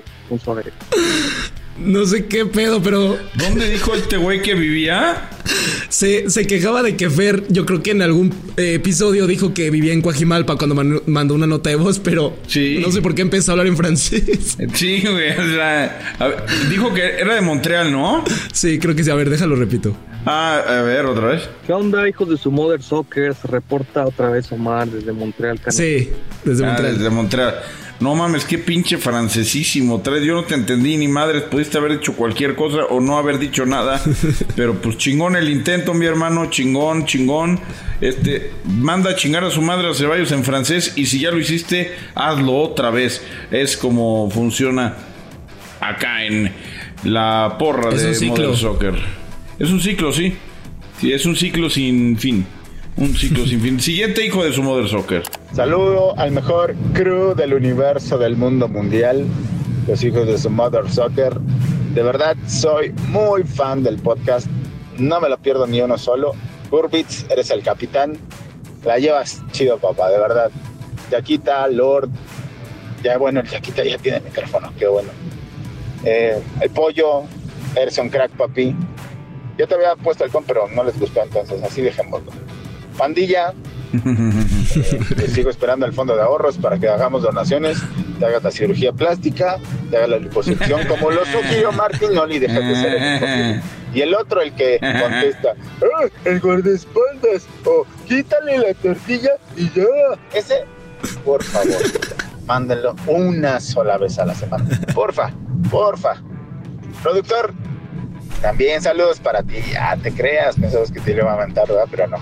No 1.79 2.05
sé 2.05 2.25
qué 2.27 2.45
pedo, 2.45 2.81
pero. 2.83 3.17
¿Dónde 3.33 3.67
dijo 3.69 3.95
este 3.95 4.17
güey 4.17 4.43
que 4.43 4.53
vivía? 4.53 5.27
Se, 5.89 6.29
se 6.29 6.45
quejaba 6.45 6.83
de 6.83 6.95
que 6.95 7.09
Fer, 7.09 7.43
yo 7.49 7.65
creo 7.65 7.81
que 7.81 7.91
en 7.91 8.03
algún 8.03 8.31
eh, 8.57 8.75
episodio 8.75 9.25
dijo 9.25 9.53
que 9.55 9.71
vivía 9.71 9.91
en 9.91 10.01
Coajimalpa 10.01 10.55
cuando 10.55 10.75
man- 10.75 11.01
mandó 11.07 11.33
una 11.33 11.47
nota 11.47 11.71
de 11.71 11.75
voz, 11.75 11.97
pero 11.99 12.37
no 12.79 12.91
sé 12.91 13.01
por 13.01 13.15
qué 13.15 13.23
empezó 13.23 13.51
a 13.51 13.53
hablar 13.53 13.67
en 13.67 13.75
francés. 13.75 14.55
Sí, 14.75 15.01
güey. 15.01 15.31
o 15.31 15.55
sea, 15.55 16.15
a 16.19 16.27
ver, 16.27 16.43
dijo 16.69 16.93
que 16.93 17.01
era 17.19 17.33
de 17.35 17.41
Montreal, 17.41 17.91
¿no? 17.91 18.23
Sí, 18.51 18.77
creo 18.77 18.95
que 18.95 19.03
sí. 19.03 19.09
A 19.09 19.15
ver, 19.15 19.29
déjalo, 19.31 19.55
repito. 19.55 19.95
Ah, 20.25 20.61
a 20.67 20.81
ver, 20.83 21.05
otra 21.07 21.27
vez. 21.29 21.49
¿Qué 21.65 21.73
onda, 21.73 22.07
hijos 22.07 22.29
de 22.29 22.37
su 22.37 22.51
Mother 22.51 22.81
Soccer? 22.83 23.33
Se 23.35 23.47
reporta 23.47 24.05
otra 24.05 24.29
vez 24.29 24.51
Omar 24.51 24.87
desde 24.87 25.11
Montreal, 25.11 25.57
Canadá. 25.59 25.71
Sí, 25.83 26.09
desde 26.45 26.63
Ah, 26.63 26.67
Montreal. 26.67 26.97
desde 26.97 27.09
Montreal. 27.09 27.55
No 27.99 28.15
mames, 28.15 28.43
qué 28.43 28.57
pinche 28.57 28.97
francesísimo. 28.97 30.01
Traes, 30.01 30.23
yo 30.23 30.35
no 30.35 30.43
te 30.43 30.55
entendí 30.55 30.97
ni 30.97 31.07
madres. 31.07 31.43
Pudiste 31.43 31.77
haber 31.77 31.93
hecho 31.93 32.15
cualquier 32.15 32.55
cosa 32.55 32.85
o 32.89 32.99
no 32.99 33.17
haber 33.17 33.39
dicho 33.39 33.65
nada. 33.65 34.01
Pero 34.55 34.75
pues 34.81 34.97
chingón 34.97 35.35
el 35.35 35.49
intento, 35.49 35.93
mi 35.93 36.05
hermano. 36.05 36.49
Chingón, 36.49 37.05
chingón. 37.05 37.59
Este, 38.01 38.51
manda 38.65 39.11
a 39.11 39.15
chingar 39.15 39.43
a 39.43 39.51
su 39.51 39.61
madre 39.61 39.89
a 39.89 39.93
Ceballos 39.93 40.31
en 40.31 40.43
francés. 40.43 40.93
Y 40.95 41.05
si 41.05 41.19
ya 41.19 41.31
lo 41.31 41.39
hiciste, 41.39 41.93
hazlo 42.15 42.57
otra 42.57 42.89
vez. 42.89 43.23
Es 43.51 43.77
como 43.77 44.29
funciona 44.29 44.95
acá 45.79 46.25
en 46.25 46.51
la 47.03 47.55
porra 47.59 47.93
Es 47.93 48.01
de 48.01 48.09
un 48.09 48.15
ciclo. 48.15 48.35
Modern 48.35 48.57
Soccer. 48.57 48.93
Es 49.59 49.69
un 49.69 49.79
ciclo, 49.79 50.11
sí. 50.11 50.33
Sí, 50.99 51.11
es 51.11 51.25
un 51.25 51.35
ciclo 51.35 51.69
sin 51.69 52.17
fin. 52.17 52.45
Un 52.97 53.15
ciclo 53.15 53.45
sin 53.47 53.61
fin. 53.61 53.79
Siguiente 53.79 54.25
hijo 54.25 54.43
de 54.43 54.51
su 54.51 54.63
Modern 54.63 54.87
Soccer. 54.87 55.23
Saludo 55.53 56.17
al 56.17 56.31
mejor 56.31 56.73
crew 56.93 57.35
del 57.35 57.53
universo 57.53 58.17
del 58.17 58.35
mundo 58.35 58.67
mundial, 58.67 59.23
los 59.87 60.03
hijos 60.03 60.25
de 60.25 60.35
su 60.39 60.49
Mother 60.49 60.89
Soccer. 60.89 61.39
De 61.93 62.01
verdad, 62.01 62.35
soy 62.47 62.91
muy 63.09 63.43
fan 63.43 63.83
del 63.83 63.99
podcast. 63.99 64.47
No 64.97 65.21
me 65.21 65.29
lo 65.29 65.37
pierdo 65.37 65.67
ni 65.67 65.79
uno 65.79 65.95
solo. 65.99 66.31
Burbits, 66.71 67.27
eres 67.29 67.51
el 67.51 67.61
capitán. 67.61 68.17
La 68.83 68.97
llevas 68.97 69.43
chido, 69.51 69.77
papá, 69.77 70.09
de 70.09 70.17
verdad. 70.17 70.49
Yaquita, 71.11 71.67
Lord. 71.67 72.09
Ya 73.03 73.19
bueno, 73.19 73.41
el 73.41 73.47
Yaquita 73.47 73.83
ya 73.83 73.99
tiene 73.99 74.21
micrófono, 74.21 74.73
qué 74.79 74.87
bueno. 74.87 75.09
Eh, 76.03 76.41
el 76.61 76.69
pollo, 76.71 77.25
eres 77.75 77.95
un 77.99 78.09
crack, 78.09 78.31
papi. 78.31 78.75
Yo 79.59 79.67
te 79.67 79.75
había 79.75 79.95
puesto 79.97 80.23
el 80.23 80.31
con, 80.31 80.45
pero 80.45 80.67
no 80.67 80.83
les 80.83 80.99
gustó, 80.99 81.21
entonces 81.21 81.61
así 81.61 81.83
dejémoslo. 81.83 82.31
Pandilla, 82.97 83.53
te 85.15 85.27
sigo 85.27 85.49
esperando 85.49 85.85
al 85.85 85.93
fondo 85.93 86.15
de 86.15 86.21
ahorros 86.21 86.57
para 86.57 86.79
que 86.79 86.87
hagamos 86.87 87.21
donaciones, 87.23 87.77
te 88.19 88.25
hagas 88.25 88.43
la 88.43 88.51
cirugía 88.51 88.91
plástica, 88.91 89.57
te 89.89 89.97
hagas 89.97 90.09
la 90.09 90.17
liposucción, 90.17 90.81
como 90.87 91.11
lo 91.11 91.25
sugirió 91.25 91.71
Martín 91.71 92.17
Oli, 92.17 92.39
déjate 92.39 92.65
de 92.65 92.75
ser 92.75 92.93
el. 92.95 93.61
Y 93.93 94.01
el 94.01 94.15
otro, 94.15 94.41
el 94.41 94.53
que 94.53 94.79
contesta, 94.79 95.53
"Ah, 95.81 96.07
el 96.25 96.39
guardaespaldas, 96.39 97.45
o 97.65 97.85
quítale 98.07 98.57
la 98.57 98.73
tortilla 98.73 99.31
y 99.55 99.69
ya. 99.69 99.83
Ese, 100.33 100.63
por 101.23 101.43
favor, 101.43 101.77
mándenlo 102.47 102.95
una 103.05 103.59
sola 103.59 103.99
vez 103.99 104.17
a 104.17 104.25
la 104.25 104.33
semana. 104.33 104.65
Porfa, 104.95 105.31
porfa. 105.69 106.15
Productor, 107.03 107.53
también 108.41 108.81
saludos 108.81 109.19
para 109.19 109.43
ti. 109.43 109.57
Ya 109.71 109.95
te 109.97 110.11
creas, 110.11 110.55
pensabas 110.55 110.91
que 110.91 110.99
te 110.99 111.11
iba 111.11 111.31
a 111.31 111.37
mandar, 111.37 111.67
¿verdad? 111.67 111.85
Pero 111.91 112.07
no. 112.07 112.17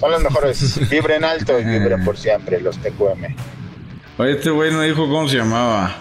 Son 0.00 0.10
los 0.10 0.22
mejores. 0.22 0.88
Vibren 0.90 1.24
alto 1.24 1.58
y 1.60 1.64
vibren 1.64 2.04
por 2.04 2.16
siempre, 2.16 2.60
los 2.60 2.78
TQM. 2.78 3.34
Oye, 4.18 4.32
este 4.32 4.50
güey 4.50 4.72
no 4.72 4.80
dijo 4.82 5.08
cómo 5.08 5.28
se 5.28 5.36
llamaba. 5.36 5.96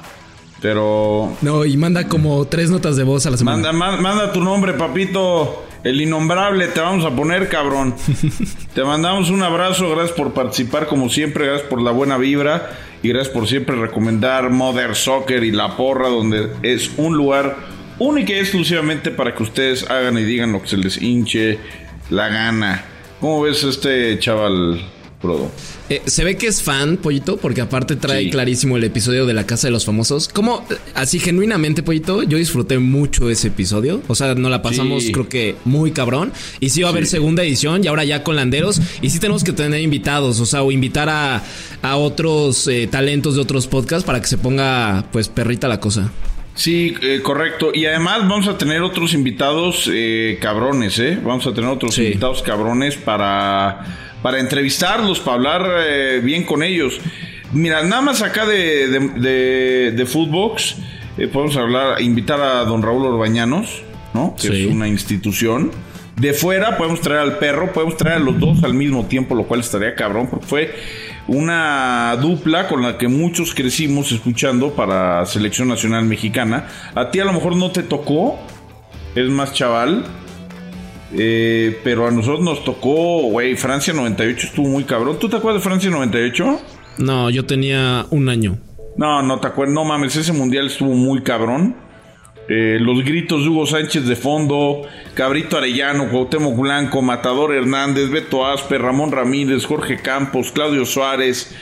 Pero. 0.61 1.35
No, 1.41 1.63
y 1.65 1.77
manda 1.77 2.07
como 2.07 2.45
tres 2.45 2.69
notas 2.69 2.95
de 2.97 3.03
voz 3.03 3.25
a 3.25 3.29
la 3.31 3.37
semana. 3.37 3.57
Manda, 3.57 3.71
ma- 3.73 3.97
manda 4.01 4.31
tu 4.33 4.41
nombre, 4.41 4.73
papito. 4.73 5.65
El 5.81 6.01
innombrable 6.01 6.67
te 6.67 6.81
vamos 6.81 7.05
a 7.05 7.15
poner, 7.15 7.47
cabrón. 7.47 7.95
te 8.73 8.83
mandamos 8.83 9.29
un 9.29 9.41
abrazo. 9.41 9.89
Gracias 9.91 10.11
por 10.17 10.33
participar, 10.33 10.87
como 10.87 11.09
siempre. 11.09 11.45
Gracias 11.45 11.69
por 11.69 11.81
la 11.81 11.91
buena 11.91 12.17
vibra. 12.17 12.71
Y 13.01 13.07
gracias 13.07 13.33
por 13.33 13.47
siempre 13.47 13.77
recomendar 13.77 14.49
Mother 14.49 14.93
Soccer 14.95 15.41
y 15.45 15.51
La 15.51 15.77
Porra, 15.77 16.09
donde 16.09 16.49
es 16.63 16.91
un 16.97 17.15
lugar 17.15 17.55
único 17.97 18.33
y 18.33 18.35
exclusivamente 18.35 19.11
para 19.11 19.33
que 19.33 19.43
ustedes 19.43 19.89
hagan 19.89 20.17
y 20.17 20.23
digan 20.23 20.51
lo 20.51 20.61
que 20.61 20.67
se 20.67 20.75
les 20.77 21.01
hinche 21.01 21.59
la 22.09 22.27
gana. 22.27 22.83
¿Cómo 23.19 23.41
ves 23.41 23.63
este 23.63 24.17
chaval, 24.19 24.81
Prodo? 25.21 25.51
Eh, 25.89 26.01
se 26.05 26.23
ve 26.23 26.37
que 26.37 26.47
es 26.47 26.61
fan, 26.61 26.95
Pollito, 26.97 27.35
porque 27.37 27.59
aparte 27.61 27.95
trae 27.97 28.29
clarísimo 28.29 28.77
el 28.77 28.83
episodio 28.85 29.25
de 29.25 29.33
la 29.33 29.45
Casa 29.45 29.67
de 29.67 29.71
los 29.71 29.83
Famosos. 29.85 30.29
Como, 30.29 30.63
así 30.93 31.19
genuinamente, 31.19 31.83
Pollito, 31.83 32.23
yo 32.23 32.37
disfruté 32.37 32.77
mucho 32.79 33.29
ese 33.29 33.47
episodio. 33.49 34.01
O 34.07 34.15
sea, 34.15 34.35
nos 34.35 34.49
la 34.51 34.61
pasamos, 34.61 35.03
Sí. 35.03 35.11
creo 35.11 35.27
que 35.27 35.55
muy 35.65 35.91
cabrón. 35.91 36.31
Y 36.61 36.69
sí 36.69 36.81
va 36.83 36.89
a 36.89 36.91
haber 36.91 37.05
Sí. 37.05 37.11
segunda 37.11 37.43
edición 37.43 37.83
y 37.83 37.87
ahora 37.87 38.05
ya 38.05 38.23
con 38.23 38.35
Landeros. 38.37 38.79
Y 39.01 39.09
sí 39.09 39.19
tenemos 39.19 39.43
que 39.43 39.51
tener 39.51 39.81
invitados, 39.81 40.39
o 40.39 40.45
sea, 40.45 40.63
o 40.63 40.71
invitar 40.71 41.09
a, 41.09 41.43
a 41.81 41.97
otros 41.97 42.67
eh, 42.67 42.87
talentos 42.89 43.35
de 43.35 43.41
otros 43.41 43.67
podcasts 43.67 44.05
para 44.05 44.21
que 44.21 44.27
se 44.27 44.37
ponga, 44.37 45.05
pues, 45.11 45.27
perrita 45.27 45.67
la 45.67 45.79
cosa. 45.81 46.11
Sí, 46.59 46.93
eh, 47.01 47.21
correcto. 47.23 47.71
Y 47.73 47.85
además 47.85 48.27
vamos 48.27 48.49
a 48.49 48.57
tener 48.57 48.81
otros 48.81 49.13
invitados 49.13 49.89
eh, 49.93 50.37
cabrones, 50.41 50.99
¿eh? 50.99 51.17
Vamos 51.23 51.47
a 51.47 51.53
tener 51.53 51.69
otros 51.69 51.97
invitados 51.97 52.41
cabrones 52.41 52.97
para, 52.97 53.79
para 54.21 54.41
entrevistarlos, 54.41 55.21
para 55.21 55.35
hablar 55.35 55.65
eh, 55.87 56.19
bien 56.21 56.43
con 56.43 56.61
ellos. 56.61 56.99
Mira, 57.53 57.81
nada 57.83 58.01
más 58.01 58.21
acá 58.21 58.45
de, 58.45 58.89
de, 58.89 58.99
de, 58.99 59.91
de 59.91 60.05
Footbox, 60.05 60.75
podemos 61.31 61.55
hablar, 61.55 62.01
invitar 62.01 62.41
a 62.41 62.65
don 62.65 62.83
Raúl 62.83 63.05
Orbañanos, 63.05 63.81
¿no? 64.13 64.35
Que 64.35 64.65
es 64.65 64.67
una 64.67 64.89
institución. 64.89 65.71
De 66.19 66.33
fuera 66.33 66.77
podemos 66.77 66.99
traer 66.99 67.21
al 67.21 67.37
perro, 67.37 67.71
podemos 67.71 67.95
traer 67.95 68.17
a 68.17 68.19
los 68.19 68.37
dos 68.37 68.61
al 68.65 68.73
mismo 68.73 69.05
tiempo, 69.05 69.35
lo 69.35 69.45
cual 69.45 69.61
estaría 69.61 69.95
cabrón, 69.95 70.27
porque 70.29 70.45
fue 70.45 70.75
una 71.27 72.13
dupla 72.21 72.67
con 72.67 72.81
la 72.81 72.97
que 72.97 73.07
muchos 73.07 73.55
crecimos 73.55 74.11
escuchando 74.11 74.73
para 74.73 75.25
Selección 75.25 75.69
Nacional 75.69 76.03
Mexicana. 76.03 76.67
A 76.93 77.09
ti 77.09 77.21
a 77.21 77.25
lo 77.25 77.31
mejor 77.31 77.55
no 77.55 77.71
te 77.71 77.83
tocó, 77.83 78.37
es 79.15 79.29
más 79.29 79.53
chaval, 79.53 80.03
eh, 81.13 81.79
pero 81.85 82.05
a 82.05 82.11
nosotros 82.11 82.41
nos 82.41 82.65
tocó, 82.65 83.21
güey, 83.21 83.55
Francia 83.55 83.93
98 83.93 84.47
estuvo 84.47 84.67
muy 84.67 84.83
cabrón. 84.83 85.19
¿Tú 85.19 85.29
te 85.29 85.37
acuerdas 85.37 85.63
de 85.63 85.69
Francia 85.69 85.89
98? 85.89 86.59
No, 86.97 87.29
yo 87.29 87.45
tenía 87.45 88.05
un 88.09 88.27
año. 88.27 88.57
No, 88.97 89.21
no 89.21 89.39
te 89.39 89.47
acuerdas, 89.47 89.73
no 89.73 89.85
mames, 89.85 90.17
ese 90.17 90.33
mundial 90.33 90.67
estuvo 90.67 90.93
muy 90.93 91.23
cabrón. 91.23 91.77
Eh, 92.51 92.79
los 92.81 93.03
gritos 93.03 93.43
de 93.43 93.49
Hugo 93.49 93.67
Sánchez 93.67 94.05
de 94.05 94.15
fondo, 94.15 94.81
Cabrito 95.13 95.55
Arellano, 95.55 96.09
Cuauhtémoc 96.09 96.57
Blanco, 96.57 97.03
Matador 97.03 97.53
Hernández, 97.53 98.09
Beto 98.09 98.47
Asper, 98.47 98.81
Ramón 98.81 99.11
Ramírez, 99.11 99.65
Jorge 99.65 99.97
Campos, 99.97 100.51
Claudio 100.51 100.83
Suárez. 100.83 101.55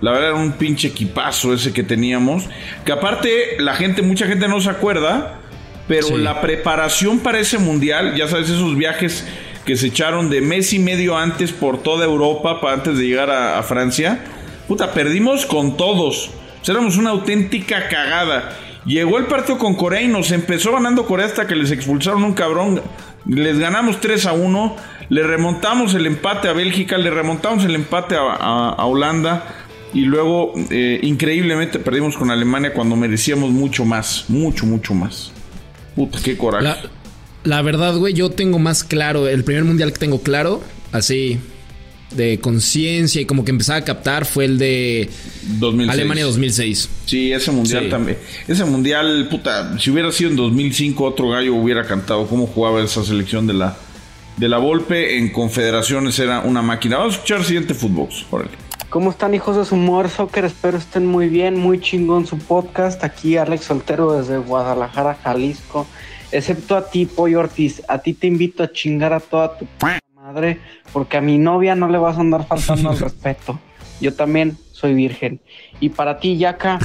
La 0.00 0.10
verdad 0.10 0.30
era 0.30 0.38
un 0.38 0.52
pinche 0.54 0.88
equipazo 0.88 1.54
ese 1.54 1.72
que 1.72 1.84
teníamos. 1.84 2.48
Que 2.84 2.90
aparte, 2.90 3.56
la 3.60 3.74
gente, 3.74 4.02
mucha 4.02 4.26
gente 4.26 4.48
no 4.48 4.60
se 4.60 4.68
acuerda, 4.68 5.38
pero 5.86 6.16
la 6.16 6.40
preparación 6.40 7.20
para 7.20 7.38
ese 7.38 7.58
mundial, 7.58 8.16
ya 8.16 8.26
sabes, 8.26 8.50
esos 8.50 8.76
viajes 8.76 9.24
que 9.64 9.76
se 9.76 9.86
echaron 9.86 10.28
de 10.28 10.40
mes 10.40 10.72
y 10.72 10.80
medio 10.80 11.16
antes 11.16 11.52
por 11.52 11.84
toda 11.84 12.04
Europa, 12.04 12.60
para 12.60 12.74
antes 12.74 12.98
de 12.98 13.06
llegar 13.06 13.30
a, 13.30 13.62
Francia, 13.62 14.24
puta, 14.66 14.92
perdimos 14.92 15.46
con 15.46 15.76
todos. 15.76 16.30
éramos 16.66 16.96
una 16.96 17.10
auténtica 17.10 17.88
cagada. 17.88 18.58
Llegó 18.84 19.18
el 19.18 19.26
partido 19.26 19.58
con 19.58 19.74
Corea 19.74 20.02
y 20.02 20.08
nos 20.08 20.32
empezó 20.32 20.72
ganando 20.72 21.06
Corea 21.06 21.26
hasta 21.26 21.46
que 21.46 21.54
les 21.54 21.70
expulsaron 21.70 22.24
un 22.24 22.34
cabrón. 22.34 22.82
Les 23.26 23.58
ganamos 23.58 24.00
3 24.00 24.26
a 24.26 24.32
1. 24.32 24.76
Le 25.08 25.22
remontamos 25.22 25.94
el 25.94 26.06
empate 26.06 26.48
a 26.48 26.52
Bélgica. 26.52 26.98
Le 26.98 27.10
remontamos 27.10 27.64
el 27.64 27.74
empate 27.74 28.16
a, 28.18 28.84
Holanda. 28.84 29.46
Y 29.94 30.02
luego, 30.02 30.54
eh, 30.70 30.98
increíblemente, 31.02 31.78
perdimos 31.78 32.16
con 32.16 32.30
Alemania 32.30 32.72
cuando 32.72 32.96
merecíamos 32.96 33.50
mucho 33.50 33.84
más. 33.84 34.24
Mucho, 34.28 34.66
mucho 34.66 34.94
más. 34.94 35.32
Puta, 35.94 36.18
qué 36.22 36.36
coraje. 36.36 36.88
La 37.44 37.60
verdad, 37.62 37.96
güey, 37.96 38.14
yo 38.14 38.30
tengo 38.30 38.58
más 38.58 38.84
claro. 38.84 39.28
El 39.28 39.44
primer 39.44 39.64
mundial 39.64 39.92
que 39.92 39.98
tengo 39.98 40.22
claro, 40.22 40.62
así, 40.92 41.40
de 42.16 42.38
conciencia 42.40 43.20
y 43.20 43.24
como 43.24 43.44
que 43.44 43.50
empezaba 43.50 43.78
a 43.78 43.84
captar 43.84 44.24
fue 44.24 44.44
el 44.44 44.58
de 44.58 45.08
Alemania 45.88 46.24
2006. 46.24 46.88
Sí, 47.06 47.32
ese 47.32 47.50
mundial 47.50 47.88
también. 47.88 48.18
Ese 48.46 48.64
mundial, 48.64 49.28
puta, 49.30 49.78
si 49.78 49.90
hubiera 49.90 50.10
sido 50.12 50.30
en 50.30 50.36
2005 50.36 51.04
otro 51.04 51.30
gallo 51.30 51.54
hubiera 51.54 51.86
cantado 51.86 52.26
cómo 52.26 52.46
jugaba 52.46 52.82
esa 52.82 53.04
selección 53.04 53.46
de 53.46 53.54
la 53.54 53.76
de 54.36 54.48
la 54.48 54.58
Volpe 54.58 55.18
en 55.18 55.30
Confederaciones 55.30 56.18
era 56.18 56.40
una 56.40 56.62
máquina. 56.62 56.98
Vamos 56.98 57.14
a 57.14 57.16
escuchar 57.16 57.38
el 57.38 57.44
siguiente 57.44 57.74
fútbol. 57.74 58.08
¿Cómo 58.88 59.10
están 59.10 59.34
hijos 59.34 59.56
de 59.56 59.64
su 59.64 59.74
humor 59.74 60.10
soccer? 60.10 60.44
Espero 60.44 60.78
estén 60.78 61.06
muy 61.06 61.28
bien, 61.28 61.58
muy 61.58 61.80
chingón 61.80 62.26
su 62.26 62.38
podcast. 62.38 63.02
Aquí 63.04 63.36
Alex 63.36 63.64
Soltero 63.64 64.12
desde 64.12 64.38
Guadalajara, 64.38 65.14
Jalisco. 65.22 65.86
Excepto 66.30 66.76
a 66.76 66.90
ti, 66.90 67.06
Pollo 67.06 67.40
Ortiz. 67.40 67.82
A 67.88 67.98
ti 67.98 68.14
te 68.14 68.26
invito 68.26 68.62
a 68.62 68.72
chingar 68.72 69.12
a 69.12 69.20
toda 69.20 69.56
tu 69.56 69.66
madre, 70.32 70.60
porque 70.92 71.16
a 71.16 71.20
mi 71.20 71.38
novia 71.38 71.74
no 71.74 71.88
le 71.88 71.98
vas 71.98 72.16
a 72.16 72.20
andar 72.20 72.46
faltando 72.46 72.90
al 72.90 72.98
respeto. 73.08 73.58
Yo 74.00 74.14
también 74.14 74.56
soy 74.72 74.94
virgen. 74.94 75.40
Y 75.80 75.90
para 75.90 76.18
ti, 76.18 76.36
Yaka, 76.36 76.78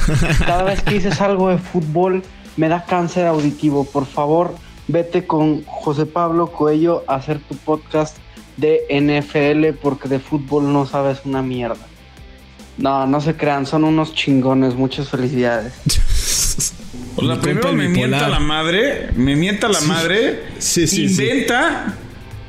cada 0.45 0.63
vez 0.63 0.81
que 0.81 0.95
dices 0.95 1.19
algo 1.21 1.49
de 1.49 1.57
fútbol, 1.57 2.23
me 2.57 2.67
da 2.67 2.85
cáncer 2.85 3.25
auditivo. 3.25 3.85
Por 3.85 4.05
favor, 4.05 4.55
vete 4.87 5.25
con 5.25 5.63
José 5.65 6.05
Pablo 6.05 6.51
Coello 6.51 7.03
a 7.07 7.15
hacer 7.15 7.39
tu 7.39 7.55
podcast 7.55 8.17
de 8.57 8.81
NFL, 8.89 9.79
porque 9.81 10.09
de 10.09 10.19
fútbol 10.19 10.71
no 10.71 10.85
sabes 10.85 11.21
una 11.25 11.41
mierda. 11.41 11.85
No, 12.77 13.07
no 13.07 13.21
se 13.21 13.35
crean, 13.35 13.65
son 13.65 13.83
unos 13.83 14.13
chingones. 14.13 14.75
Muchas 14.75 15.09
felicidades. 15.09 15.73
Sea, 15.85 17.39
primero 17.41 17.73
me 17.73 17.89
mienta 17.89 18.29
la 18.29 18.39
madre, 18.39 19.09
me 19.15 19.35
mienta 19.35 19.67
la 19.67 19.81
madre, 19.81 20.43
sí, 20.59 20.85
sí, 20.85 21.05
inventa 21.05 21.97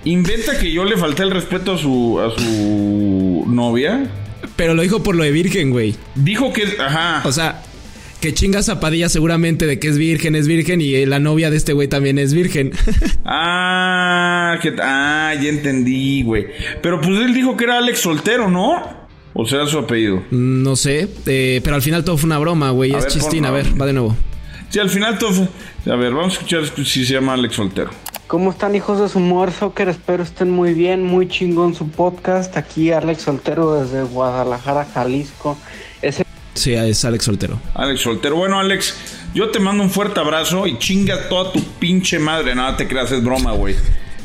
Inventa 0.08 0.58
que 0.58 0.72
yo 0.72 0.86
le 0.86 0.96
falté 0.96 1.22
el 1.22 1.30
respeto 1.30 1.74
a 1.74 1.78
su, 1.78 2.18
a 2.18 2.30
su 2.30 3.44
novia. 3.46 4.10
Pero 4.56 4.72
lo 4.72 4.80
dijo 4.80 5.02
por 5.02 5.14
lo 5.14 5.22
de 5.22 5.30
virgen, 5.30 5.70
güey. 5.70 5.96
Dijo 6.14 6.50
que, 6.50 6.62
ajá. 6.80 7.20
O 7.26 7.32
sea, 7.32 7.62
que 8.18 8.32
chinga 8.32 8.62
Zapadilla 8.62 9.10
seguramente 9.10 9.66
de 9.66 9.78
que 9.78 9.88
es 9.88 9.98
virgen, 9.98 10.34
es 10.34 10.48
virgen 10.48 10.80
y 10.80 11.04
la 11.04 11.18
novia 11.18 11.50
de 11.50 11.58
este 11.58 11.74
güey 11.74 11.88
también 11.88 12.18
es 12.18 12.32
virgen. 12.32 12.72
ah, 13.26 14.58
que, 14.62 14.74
ah, 14.80 15.34
ya 15.38 15.50
entendí, 15.50 16.22
güey. 16.22 16.46
Pero 16.80 17.02
pues 17.02 17.20
él 17.20 17.34
dijo 17.34 17.58
que 17.58 17.64
era 17.64 17.76
Alex 17.76 18.00
soltero, 18.00 18.48
¿no? 18.48 18.82
¿O 19.34 19.44
será 19.44 19.66
su 19.66 19.76
apellido? 19.76 20.22
No 20.30 20.74
sé, 20.74 21.06
eh, 21.26 21.60
pero 21.62 21.76
al 21.76 21.82
final 21.82 22.02
todo 22.02 22.16
fue 22.16 22.28
una 22.28 22.38
broma, 22.38 22.70
güey. 22.70 22.94
Es 22.94 23.08
chistín, 23.08 23.44
a 23.44 23.50
ver, 23.50 23.78
va 23.78 23.84
de 23.84 23.92
nuevo. 23.92 24.16
Sí, 24.70 24.78
al 24.78 24.88
final 24.88 25.18
todo 25.18 25.32
fue... 25.32 25.92
A 25.92 25.96
ver, 25.96 26.14
vamos 26.14 26.32
a 26.32 26.36
escuchar 26.38 26.64
si 26.86 27.04
se 27.04 27.12
llama 27.12 27.34
Alex 27.34 27.56
Soltero. 27.56 27.90
¿Cómo 28.28 28.50
están 28.50 28.74
hijos 28.74 29.00
de 29.00 29.08
su 29.08 29.20
humor 29.20 29.52
soccer? 29.52 29.88
Espero 29.88 30.22
estén 30.22 30.50
muy 30.50 30.74
bien, 30.74 31.02
muy 31.02 31.28
chingón 31.28 31.74
su 31.74 31.88
podcast. 31.90 32.58
Aquí 32.58 32.92
Alex 32.92 33.22
Soltero 33.22 33.80
desde 33.80 34.02
Guadalajara, 34.02 34.84
Jalisco. 34.84 35.56
Sí, 36.52 36.74
es 36.74 37.04
Alex 37.06 37.24
Soltero. 37.24 37.58
Alex 37.72 38.02
Soltero. 38.02 38.36
Bueno, 38.36 38.58
Alex, 38.60 38.94
yo 39.32 39.50
te 39.50 39.58
mando 39.60 39.82
un 39.82 39.88
fuerte 39.88 40.20
abrazo 40.20 40.66
y 40.66 40.78
chinga 40.78 41.30
toda 41.30 41.52
tu 41.52 41.62
pinche 41.78 42.18
madre. 42.18 42.54
Nada 42.54 42.76
te 42.76 42.86
creas, 42.86 43.10
es 43.12 43.24
broma, 43.24 43.52
güey. 43.52 43.76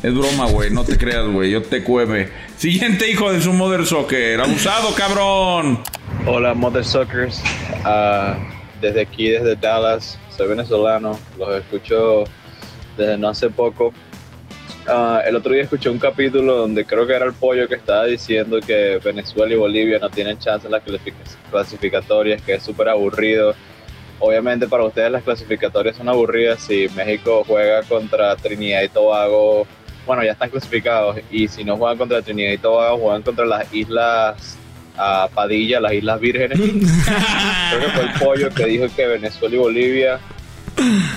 Es 0.02 0.12
broma, 0.12 0.50
güey. 0.50 0.70
No 0.70 0.84
te 0.84 0.98
creas, 0.98 1.26
güey. 1.26 1.50
Yo 1.50 1.62
te 1.62 1.82
cueve. 1.82 2.30
Siguiente 2.58 3.10
hijo 3.10 3.32
de 3.32 3.40
su 3.40 3.54
Mother 3.54 3.86
Soccer. 3.86 4.38
Abusado, 4.38 4.94
cabrón. 4.94 5.82
Hola, 6.26 6.52
Mother 6.52 6.84
Soccers. 6.84 7.40
Ah, 7.84 8.36
desde 8.82 9.00
aquí, 9.00 9.30
desde 9.30 9.56
Dallas. 9.56 10.18
Soy 10.36 10.48
venezolano. 10.48 11.18
Los 11.38 11.54
escucho 11.54 12.24
desde 12.96 13.18
no 13.18 13.28
hace 13.28 13.50
poco. 13.50 13.92
Ah, 14.86 15.22
el 15.26 15.34
otro 15.36 15.54
día 15.54 15.62
escuché 15.62 15.88
un 15.88 15.98
capítulo 15.98 16.56
donde 16.56 16.84
creo 16.84 17.06
que 17.06 17.14
era 17.14 17.24
el 17.24 17.32
pollo 17.32 17.66
que 17.66 17.76
estaba 17.76 18.04
diciendo 18.04 18.60
que 18.60 19.00
Venezuela 19.02 19.54
y 19.54 19.56
Bolivia 19.56 19.98
no 19.98 20.10
tienen 20.10 20.38
chance 20.38 20.66
en 20.66 20.72
las 20.72 20.82
clasificatorias, 21.50 22.42
que 22.42 22.54
es 22.54 22.62
súper 22.62 22.90
aburrido. 22.90 23.54
Obviamente 24.20 24.68
para 24.68 24.84
ustedes 24.84 25.10
las 25.10 25.22
clasificatorias 25.22 25.96
son 25.96 26.08
aburridas 26.08 26.60
si 26.60 26.86
México 26.94 27.44
juega 27.46 27.82
contra 27.82 28.36
Trinidad 28.36 28.82
y 28.82 28.88
Tobago. 28.88 29.66
Bueno, 30.06 30.22
ya 30.22 30.32
están 30.32 30.50
clasificados 30.50 31.16
y 31.30 31.48
si 31.48 31.64
no 31.64 31.78
juegan 31.78 31.96
contra 31.96 32.20
Trinidad 32.20 32.52
y 32.52 32.58
Tobago, 32.58 32.98
juegan 32.98 33.22
contra 33.22 33.46
las 33.46 33.72
islas 33.72 34.58
ah, 34.98 35.30
Padilla, 35.34 35.80
las 35.80 35.94
Islas 35.94 36.20
Vírgenes. 36.20 36.58
Creo 37.70 37.80
que 37.80 37.88
fue 37.88 38.02
el 38.02 38.12
pollo 38.18 38.50
que 38.50 38.66
dijo 38.66 38.84
que 38.94 39.06
Venezuela 39.06 39.54
y 39.54 39.58
Bolivia 39.58 40.20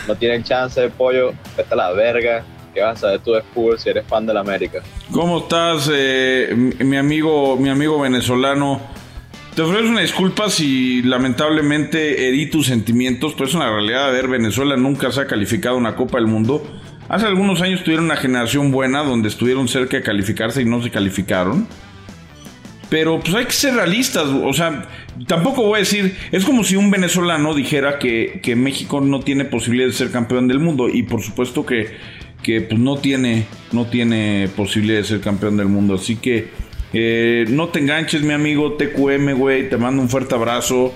no 0.08 0.16
tienen 0.16 0.44
chance 0.44 0.80
de 0.80 0.90
pollo, 0.90 1.34
vete 1.56 1.74
a 1.74 1.76
la 1.76 1.92
verga. 1.92 2.44
¿Qué 2.74 2.82
vas 2.82 2.98
a 2.98 3.02
saber 3.02 3.20
tú 3.22 3.32
de 3.32 3.42
fútbol 3.42 3.80
si 3.80 3.90
eres 3.90 4.06
fan 4.06 4.26
de 4.26 4.34
la 4.34 4.42
América? 4.42 4.84
¿Cómo 5.12 5.40
estás, 5.40 5.90
eh, 5.92 6.54
mi 6.80 6.98
amigo, 6.98 7.58
mi 7.58 7.70
amigo 7.70 8.00
venezolano? 8.00 8.82
Te 9.56 9.64
ofrezco 9.64 9.90
una 9.90 10.02
disculpa 10.02 10.52
si 10.52 11.02
lamentablemente 11.02 12.28
herí 12.28 12.48
tus 12.52 12.68
sentimientos, 12.68 13.34
pero 13.34 13.46
es 13.46 13.56
una 13.56 13.72
realidad. 13.72 14.10
A 14.10 14.12
ver, 14.12 14.28
Venezuela 14.28 14.78
nunca 14.78 15.12
se 15.12 15.22
ha 15.22 15.26
calificado 15.26 15.76
una 15.76 15.96
Copa 15.96 16.20
del 16.20 16.28
Mundo. 16.28 16.64
Hace 17.10 17.26
algunos 17.26 17.62
años 17.62 17.84
tuvieron 17.84 18.06
una 18.06 18.18
generación 18.18 18.72
buena 18.72 19.02
donde 19.04 19.30
estuvieron 19.30 19.68
cerca 19.68 19.98
de 19.98 20.04
calificarse 20.04 20.62
y 20.62 20.66
no 20.66 20.84
se 20.84 20.92
calificaron. 20.92 21.68
Pero 22.90 23.20
pues 23.20 23.36
hay 23.36 23.46
que 23.46 23.52
ser 23.52 23.74
realistas, 23.74 24.28
o 24.28 24.54
sea, 24.54 24.88
tampoco 25.28 25.64
voy 25.64 25.76
a 25.76 25.80
decir, 25.80 26.16
es 26.32 26.46
como 26.46 26.64
si 26.64 26.78
un 26.78 26.90
venezolano 26.90 27.54
dijera 27.54 28.00
que, 28.00 28.56
México 28.56 29.02
no 29.02 29.20
tiene 29.20 29.44
posibilidad 29.44 29.88
de 29.88 29.94
ser 29.94 30.10
campeón 30.10 30.48
del 30.48 30.60
mundo 30.60 30.88
y 30.88 31.04
por 31.04 31.22
supuesto 31.22 31.66
que, 31.66 31.98
que 32.42 32.62
pues, 32.62 32.80
no, 32.80 32.96
tiene, 32.98 33.46
no 33.74 33.88
tiene 33.88 34.50
posibilidad 34.56 35.00
de 35.00 35.04
ser 35.04 35.20
campeón 35.20 35.58
del 35.58 35.68
mundo, 35.68 35.96
así 35.96 36.16
que 36.16 36.48
eh, 36.94 37.46
no 37.50 37.68
te 37.68 37.80
enganches 37.80 38.22
mi 38.22 38.34
amigo 38.34 38.74
TQM, 38.74 39.34
güey, 39.34 39.70
te 39.70 39.78
mando 39.78 40.02
un 40.02 40.10
fuerte 40.10 40.36
abrazo. 40.36 40.94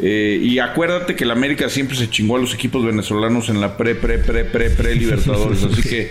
Eh, 0.00 0.40
y 0.42 0.60
acuérdate 0.60 1.16
que 1.16 1.24
la 1.24 1.32
América 1.32 1.68
siempre 1.68 1.96
se 1.96 2.08
chingó 2.08 2.36
a 2.36 2.38
los 2.38 2.54
equipos 2.54 2.84
venezolanos 2.84 3.48
en 3.48 3.60
la 3.60 3.76
pre, 3.76 3.94
pre, 3.94 4.18
pre, 4.18 4.44
pre, 4.44 4.70
pre 4.70 4.94
Libertadores. 4.94 5.64
Así 5.72 5.82
que 5.82 6.10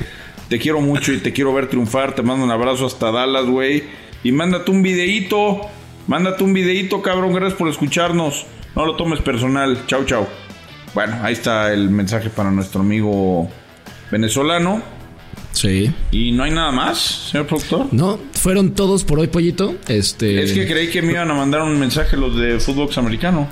te 0.50 0.60
quiero 0.60 0.82
mucho 0.82 1.14
y 1.14 1.18
te 1.18 1.32
quiero 1.32 1.54
ver 1.54 1.68
triunfar. 1.68 2.16
Te 2.16 2.22
mando 2.22 2.44
un 2.44 2.52
abrazo 2.52 2.86
hasta 2.86 3.12
Dallas, 3.12 3.46
güey. 3.46 3.84
Y 4.24 4.32
mándate 4.32 4.72
un 4.72 4.82
videíto. 4.82 5.62
Mándate 6.08 6.44
un 6.44 6.54
videíto, 6.54 7.02
cabrón. 7.02 7.34
Gracias 7.34 7.58
por 7.58 7.70
escucharnos. 7.70 8.46
No 8.76 8.86
lo 8.86 8.96
tomes 8.96 9.22
personal. 9.22 9.86
Chau, 9.88 10.06
chau. 10.06 10.28
bueno, 10.94 11.18
ahí 11.22 11.34
está 11.34 11.74
el 11.74 11.90
mensaje 11.90 12.30
para 12.30 12.52
nuestro 12.52 12.82
amigo 12.82 13.50
venezolano. 14.12 14.82
Sí. 15.52 15.92
¿Y 16.12 16.32
no 16.32 16.44
hay 16.44 16.52
nada 16.52 16.72
más, 16.72 17.30
señor 17.32 17.48
productor? 17.48 17.88
No, 17.92 18.20
fueron 18.34 18.74
todos 18.74 19.04
por 19.04 19.20
hoy, 19.20 19.28
pollito. 19.28 19.76
Este. 19.88 20.44
Es 20.44 20.54
que 20.54 20.68
creí 20.68 20.90
que 20.90 21.02
me 21.02 21.14
iban 21.14 21.32
a 21.32 21.34
mandar 21.34 21.64
un 21.64 21.80
mensaje 21.80 22.16
los 22.16 22.38
de 22.38 22.60
fútbol 22.60 22.90
americano. 22.98 23.48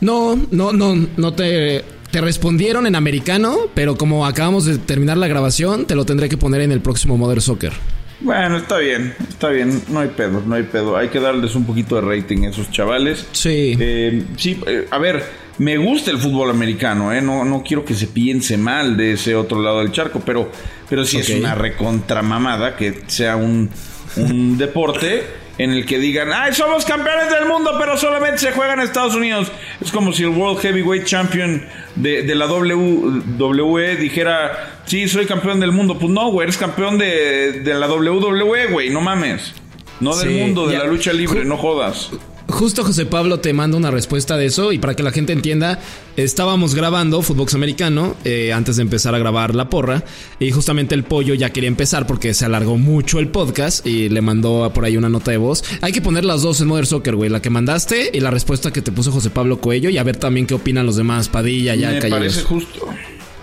No, 0.00 0.38
no, 0.50 0.72
no, 0.72 0.94
no 1.16 1.32
te. 1.32 1.84
Te 2.10 2.20
respondieron 2.20 2.88
en 2.88 2.96
americano, 2.96 3.56
pero 3.72 3.96
como 3.96 4.26
acabamos 4.26 4.64
de 4.64 4.78
terminar 4.78 5.16
la 5.16 5.28
grabación, 5.28 5.86
te 5.86 5.94
lo 5.94 6.04
tendré 6.04 6.28
que 6.28 6.36
poner 6.36 6.60
en 6.60 6.72
el 6.72 6.80
próximo 6.80 7.16
Modern 7.16 7.40
Soccer. 7.40 7.72
Bueno, 8.20 8.58
está 8.58 8.76
bien, 8.78 9.14
está 9.28 9.48
bien, 9.48 9.82
no 9.88 10.00
hay 10.00 10.08
pedo, 10.08 10.42
no 10.44 10.54
hay 10.54 10.64
pedo. 10.64 10.96
Hay 10.96 11.08
que 11.08 11.20
darles 11.20 11.54
un 11.54 11.64
poquito 11.64 11.94
de 11.96 12.02
rating 12.02 12.44
a 12.44 12.50
esos 12.50 12.70
chavales. 12.70 13.26
Sí. 13.32 13.76
Eh, 13.80 14.24
sí, 14.36 14.60
eh, 14.66 14.86
a 14.90 14.98
ver, 14.98 15.24
me 15.58 15.78
gusta 15.78 16.10
el 16.10 16.18
fútbol 16.18 16.50
americano, 16.50 17.12
¿eh? 17.12 17.22
No, 17.22 17.44
no 17.44 17.62
quiero 17.62 17.84
que 17.84 17.94
se 17.94 18.06
piense 18.06 18.58
mal 18.58 18.96
de 18.96 19.12
ese 19.12 19.34
otro 19.34 19.62
lado 19.62 19.78
del 19.80 19.90
charco, 19.92 20.20
pero, 20.24 20.50
pero 20.88 21.04
sí 21.04 21.18
es 21.18 21.30
una 21.30 21.54
recontramamada 21.54 22.76
que 22.76 23.02
sea 23.06 23.36
un, 23.36 23.70
un 24.16 24.58
deporte 24.58 25.24
en 25.56 25.72
el 25.72 25.84
que 25.84 25.98
digan, 25.98 26.30
¡ay, 26.32 26.54
somos 26.54 26.86
campeones 26.86 27.30
del 27.30 27.46
mundo, 27.46 27.76
pero 27.78 27.98
solamente 27.98 28.38
se 28.38 28.52
juega 28.52 28.72
en 28.72 28.80
Estados 28.80 29.14
Unidos! 29.14 29.52
Es 29.80 29.90
como 29.90 30.12
si 30.12 30.22
el 30.22 30.30
World 30.30 30.60
Heavyweight 30.60 31.04
Champion 31.04 31.62
de, 31.96 32.22
de 32.22 32.34
la 32.34 32.46
WWE 32.46 33.96
dijera, 33.96 34.79
sí, 34.90 35.08
soy 35.08 35.26
campeón 35.26 35.60
del 35.60 35.72
mundo. 35.72 35.98
Pues 35.98 36.10
no, 36.12 36.30
güey, 36.30 36.44
eres 36.44 36.56
campeón 36.58 36.98
de, 36.98 37.60
de 37.64 37.74
la 37.74 37.88
WWE, 37.88 38.66
güey, 38.66 38.90
no 38.90 39.00
mames. 39.00 39.52
No 40.00 40.16
del 40.16 40.28
Sí, 40.28 40.34
mundo, 40.40 40.66
de 40.66 40.72
ya. 40.74 40.78
la 40.80 40.86
lucha 40.86 41.12
libre, 41.12 41.44
no 41.44 41.56
jodas. 41.56 42.10
Justo 42.48 42.82
José 42.82 43.06
Pablo 43.06 43.38
te 43.38 43.52
manda 43.52 43.76
una 43.76 43.92
respuesta 43.92 44.36
de 44.36 44.46
eso 44.46 44.72
y 44.72 44.78
para 44.78 44.96
que 44.96 45.04
la 45.04 45.12
gente 45.12 45.32
entienda, 45.32 45.78
estábamos 46.16 46.74
grabando 46.74 47.22
Footbox 47.22 47.54
Americano 47.54 48.16
eh, 48.24 48.52
antes 48.52 48.74
de 48.74 48.82
empezar 48.82 49.14
a 49.14 49.18
grabar 49.20 49.54
la 49.54 49.70
porra 49.70 50.02
y 50.40 50.50
justamente 50.50 50.96
el 50.96 51.04
pollo 51.04 51.34
ya 51.34 51.50
quería 51.50 51.68
empezar 51.68 52.08
porque 52.08 52.34
se 52.34 52.44
alargó 52.46 52.76
mucho 52.76 53.20
el 53.20 53.28
podcast 53.28 53.86
y 53.86 54.08
le 54.08 54.20
mandó 54.20 54.68
por 54.74 54.84
ahí 54.84 54.96
una 54.96 55.08
nota 55.08 55.30
de 55.30 55.36
voz. 55.36 55.62
Hay 55.80 55.92
que 55.92 56.02
poner 56.02 56.24
las 56.24 56.42
dos 56.42 56.60
en 56.60 56.66
Modern 56.66 56.86
Soccer, 56.88 57.14
güey, 57.14 57.30
la 57.30 57.40
que 57.40 57.50
mandaste 57.50 58.10
y 58.12 58.18
la 58.18 58.32
respuesta 58.32 58.72
que 58.72 58.82
te 58.82 58.90
puso 58.90 59.12
José 59.12 59.30
Pablo 59.30 59.60
Coello 59.60 59.88
y 59.88 59.98
a 59.98 60.02
ver 60.02 60.16
también 60.16 60.46
qué 60.48 60.54
opinan 60.54 60.86
los 60.86 60.96
demás, 60.96 61.28
Padilla, 61.28 61.76
ya 61.76 61.92
Me 61.92 62.02
parece 62.02 62.42
justo. 62.42 62.88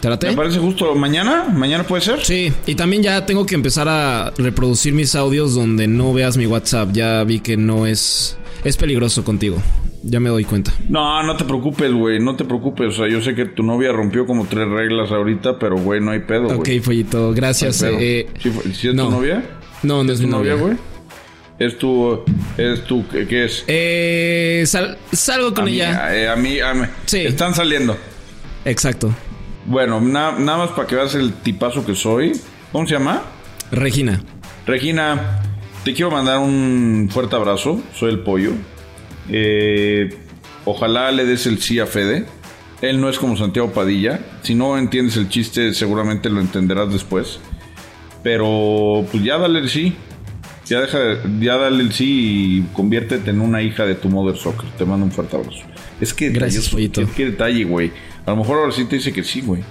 Me 0.03 0.33
parece 0.33 0.59
justo. 0.59 0.93
¿Mañana? 0.95 1.45
¿Mañana 1.53 1.83
puede 1.83 2.01
ser? 2.03 2.23
Sí, 2.23 2.53
y 2.65 2.75
también 2.75 3.01
ya 3.03 3.25
tengo 3.25 3.45
que 3.45 3.55
empezar 3.55 3.87
a 3.89 4.31
reproducir 4.37 4.93
mis 4.93 5.15
audios 5.15 5.55
donde 5.55 5.87
no 5.87 6.13
veas 6.13 6.37
mi 6.37 6.45
WhatsApp. 6.45 6.91
Ya 6.93 7.23
vi 7.23 7.39
que 7.39 7.57
no 7.57 7.85
es... 7.87 8.37
Es 8.63 8.77
peligroso 8.77 9.23
contigo. 9.23 9.61
Ya 10.03 10.19
me 10.19 10.29
doy 10.29 10.43
cuenta. 10.45 10.71
No, 10.89 11.23
no 11.23 11.35
te 11.35 11.43
preocupes, 11.45 11.91
güey. 11.91 12.19
No 12.19 12.35
te 12.35 12.45
preocupes. 12.45 12.87
O 12.89 12.91
sea, 12.91 13.07
yo 13.09 13.21
sé 13.21 13.33
que 13.35 13.45
tu 13.45 13.63
novia 13.63 13.91
rompió 13.91 14.25
como 14.25 14.45
tres 14.45 14.67
reglas 14.67 15.11
ahorita, 15.11 15.57
pero, 15.59 15.77
güey, 15.77 15.99
no 15.99 16.11
hay 16.11 16.19
pedo, 16.19 16.45
güey. 16.55 16.77
Ok, 16.79 16.83
Follito, 16.83 17.33
gracias. 17.33 17.81
No. 17.81 17.89
Eh, 17.89 18.27
¿Sí, 18.73 18.87
es 18.89 18.93
no. 18.93 19.05
tu 19.05 19.11
novia? 19.11 19.43
No, 19.83 20.03
no 20.03 20.11
es, 20.13 20.19
¿Es 20.19 20.25
mi 20.25 20.31
tu 20.31 20.37
novia, 20.37 20.53
güey? 20.55 20.75
Es 21.59 21.77
tu... 21.77 22.19
Es 22.57 22.83
tu... 22.83 23.03
¿Qué, 23.09 23.45
es? 23.45 23.63
Eh, 23.67 24.63
sal- 24.67 24.97
salgo 25.11 25.53
con 25.53 25.67
ella. 25.67 26.15
eh, 26.15 26.29
a 26.29 26.35
mí... 26.35 26.59
A 26.59 26.73
mí. 26.73 26.85
Sí. 27.05 27.19
Están 27.21 27.53
saliendo. 27.55 27.97
Exacto. 28.65 29.13
Bueno, 29.67 30.01
na- 30.01 30.37
nada 30.39 30.57
más 30.57 30.69
para 30.71 30.87
que 30.87 30.95
veas 30.95 31.13
el 31.15 31.33
tipazo 31.33 31.85
que 31.85 31.93
soy. 31.93 32.31
¿Cómo 32.71 32.87
se 32.87 32.93
llama? 32.93 33.21
Regina. 33.71 34.21
Regina, 34.65 35.41
te 35.83 35.93
quiero 35.93 36.09
mandar 36.11 36.39
un 36.39 37.09
fuerte 37.11 37.35
abrazo. 37.35 37.81
Soy 37.93 38.11
el 38.11 38.19
pollo. 38.19 38.51
Eh, 39.29 40.09
ojalá 40.65 41.11
le 41.11 41.25
des 41.25 41.45
el 41.47 41.59
sí 41.61 41.79
a 41.79 41.85
Fede. 41.85 42.25
Él 42.81 43.01
no 43.01 43.09
es 43.09 43.17
como 43.19 43.35
Santiago 43.35 43.71
Padilla. 43.73 44.19
Si 44.43 44.55
no 44.55 44.77
entiendes 44.77 45.17
el 45.17 45.29
chiste, 45.29 45.73
seguramente 45.73 46.29
lo 46.29 46.39
entenderás 46.39 46.91
después. 46.93 47.39
Pero 48.23 49.05
pues 49.11 49.23
ya 49.23 49.37
dale 49.37 49.59
el 49.59 49.69
sí. 49.69 49.95
Ya, 50.65 50.81
deja 50.81 50.99
de- 50.99 51.17
ya 51.39 51.57
dale 51.57 51.81
el 51.81 51.93
sí 51.93 52.05
y 52.59 52.61
conviértete 52.73 53.29
en 53.29 53.39
una 53.41 53.61
hija 53.61 53.85
de 53.85 53.95
tu 53.95 54.09
Mother 54.09 54.37
Soccer. 54.37 54.69
Te 54.77 54.85
mando 54.85 55.05
un 55.05 55.11
fuerte 55.11 55.37
abrazo. 55.37 55.59
Es 56.01 56.13
que 56.13 56.29
Gracias, 56.29 56.69
pollito. 56.69 57.01
qué- 57.01 57.11
qué 57.15 57.25
detalle, 57.31 57.63
güey. 57.63 57.91
A 58.27 58.31
lo 58.31 58.37
mejor 58.37 58.59
ahora 58.59 58.71
sí 58.71 58.85
te 58.85 58.97
dice 58.97 59.11
que 59.11 59.23
sí, 59.23 59.41
güey. 59.41 59.63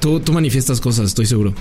Tú, 0.00 0.20
tú 0.20 0.32
manifiestas 0.32 0.80
cosas, 0.80 1.06
estoy 1.06 1.26
seguro. 1.26 1.52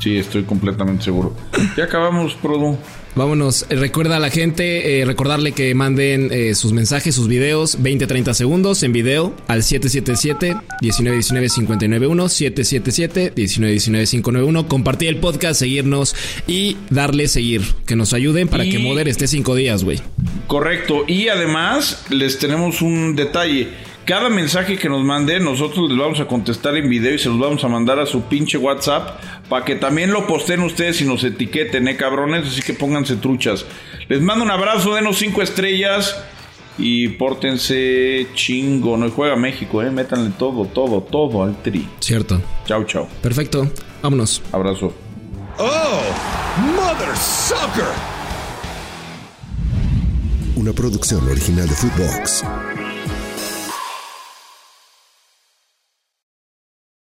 Sí, 0.00 0.18
estoy 0.18 0.42
completamente 0.42 1.04
seguro. 1.04 1.34
Ya 1.76 1.84
acabamos, 1.84 2.34
Produ. 2.34 2.76
Vámonos, 3.14 3.64
Eh, 3.70 3.76
recuerda 3.76 4.16
a 4.16 4.20
la 4.20 4.28
gente, 4.28 5.00
eh, 5.00 5.04
recordarle 5.04 5.52
que 5.52 5.72
manden 5.74 6.28
eh, 6.32 6.54
sus 6.56 6.72
mensajes, 6.72 7.14
sus 7.14 7.28
videos, 7.28 7.78
20-30 7.80 8.34
segundos 8.34 8.82
en 8.82 8.92
video 8.92 9.32
al 9.46 9.62
777-1919-591, 9.62 12.28
777-1919-591, 12.28 14.66
compartir 14.66 15.08
el 15.08 15.16
podcast, 15.18 15.60
seguirnos 15.60 16.14
y 16.46 16.76
darle 16.90 17.28
seguir, 17.28 17.62
que 17.86 17.96
nos 17.96 18.12
ayuden 18.12 18.48
para 18.48 18.64
Y- 18.64 18.70
que 18.70 18.78
Moder 18.80 19.08
esté 19.08 19.26
cinco 19.28 19.54
días, 19.54 19.84
güey. 19.84 20.00
Correcto. 20.48 21.04
Y 21.06 21.28
además 21.28 22.04
les 22.10 22.38
tenemos 22.38 22.82
un 22.82 23.14
detalle. 23.16 23.68
Cada 24.04 24.28
mensaje 24.28 24.76
que 24.76 24.90
nos 24.90 25.02
manden, 25.02 25.44
nosotros 25.44 25.88
les 25.88 25.96
vamos 25.98 26.20
a 26.20 26.26
contestar 26.26 26.76
en 26.76 26.90
video 26.90 27.14
y 27.14 27.18
se 27.18 27.30
los 27.30 27.38
vamos 27.38 27.64
a 27.64 27.68
mandar 27.68 27.98
a 27.98 28.04
su 28.04 28.24
pinche 28.24 28.58
WhatsApp 28.58 29.18
para 29.48 29.64
que 29.64 29.76
también 29.76 30.12
lo 30.12 30.26
posteen 30.26 30.60
ustedes 30.60 31.00
y 31.00 31.06
nos 31.06 31.24
etiqueten, 31.24 31.88
eh, 31.88 31.96
cabrones. 31.96 32.46
Así 32.46 32.60
que 32.60 32.74
pónganse 32.74 33.16
truchas. 33.16 33.64
Les 34.08 34.20
mando 34.20 34.44
un 34.44 34.50
abrazo, 34.50 34.94
denos 34.94 35.16
cinco 35.16 35.40
estrellas 35.40 36.22
y 36.76 37.08
pórtense 37.08 38.26
chingo. 38.34 38.98
No 38.98 39.08
juega 39.10 39.36
México, 39.36 39.82
eh. 39.82 39.90
Métanle 39.90 40.32
todo, 40.38 40.66
todo, 40.66 41.00
todo 41.00 41.42
al 41.42 41.62
tri. 41.62 41.88
Cierto. 42.00 42.42
Chau, 42.66 42.84
chau. 42.84 43.08
Perfecto. 43.22 43.70
Vámonos. 44.02 44.42
Abrazo. 44.52 44.92
Oh, 45.58 46.00
Mother 46.76 47.16
Soccer. 47.16 47.86
Una 50.56 50.74
producción 50.74 51.26
original 51.26 51.66
de 51.66 51.74
Footbox. 51.74 52.44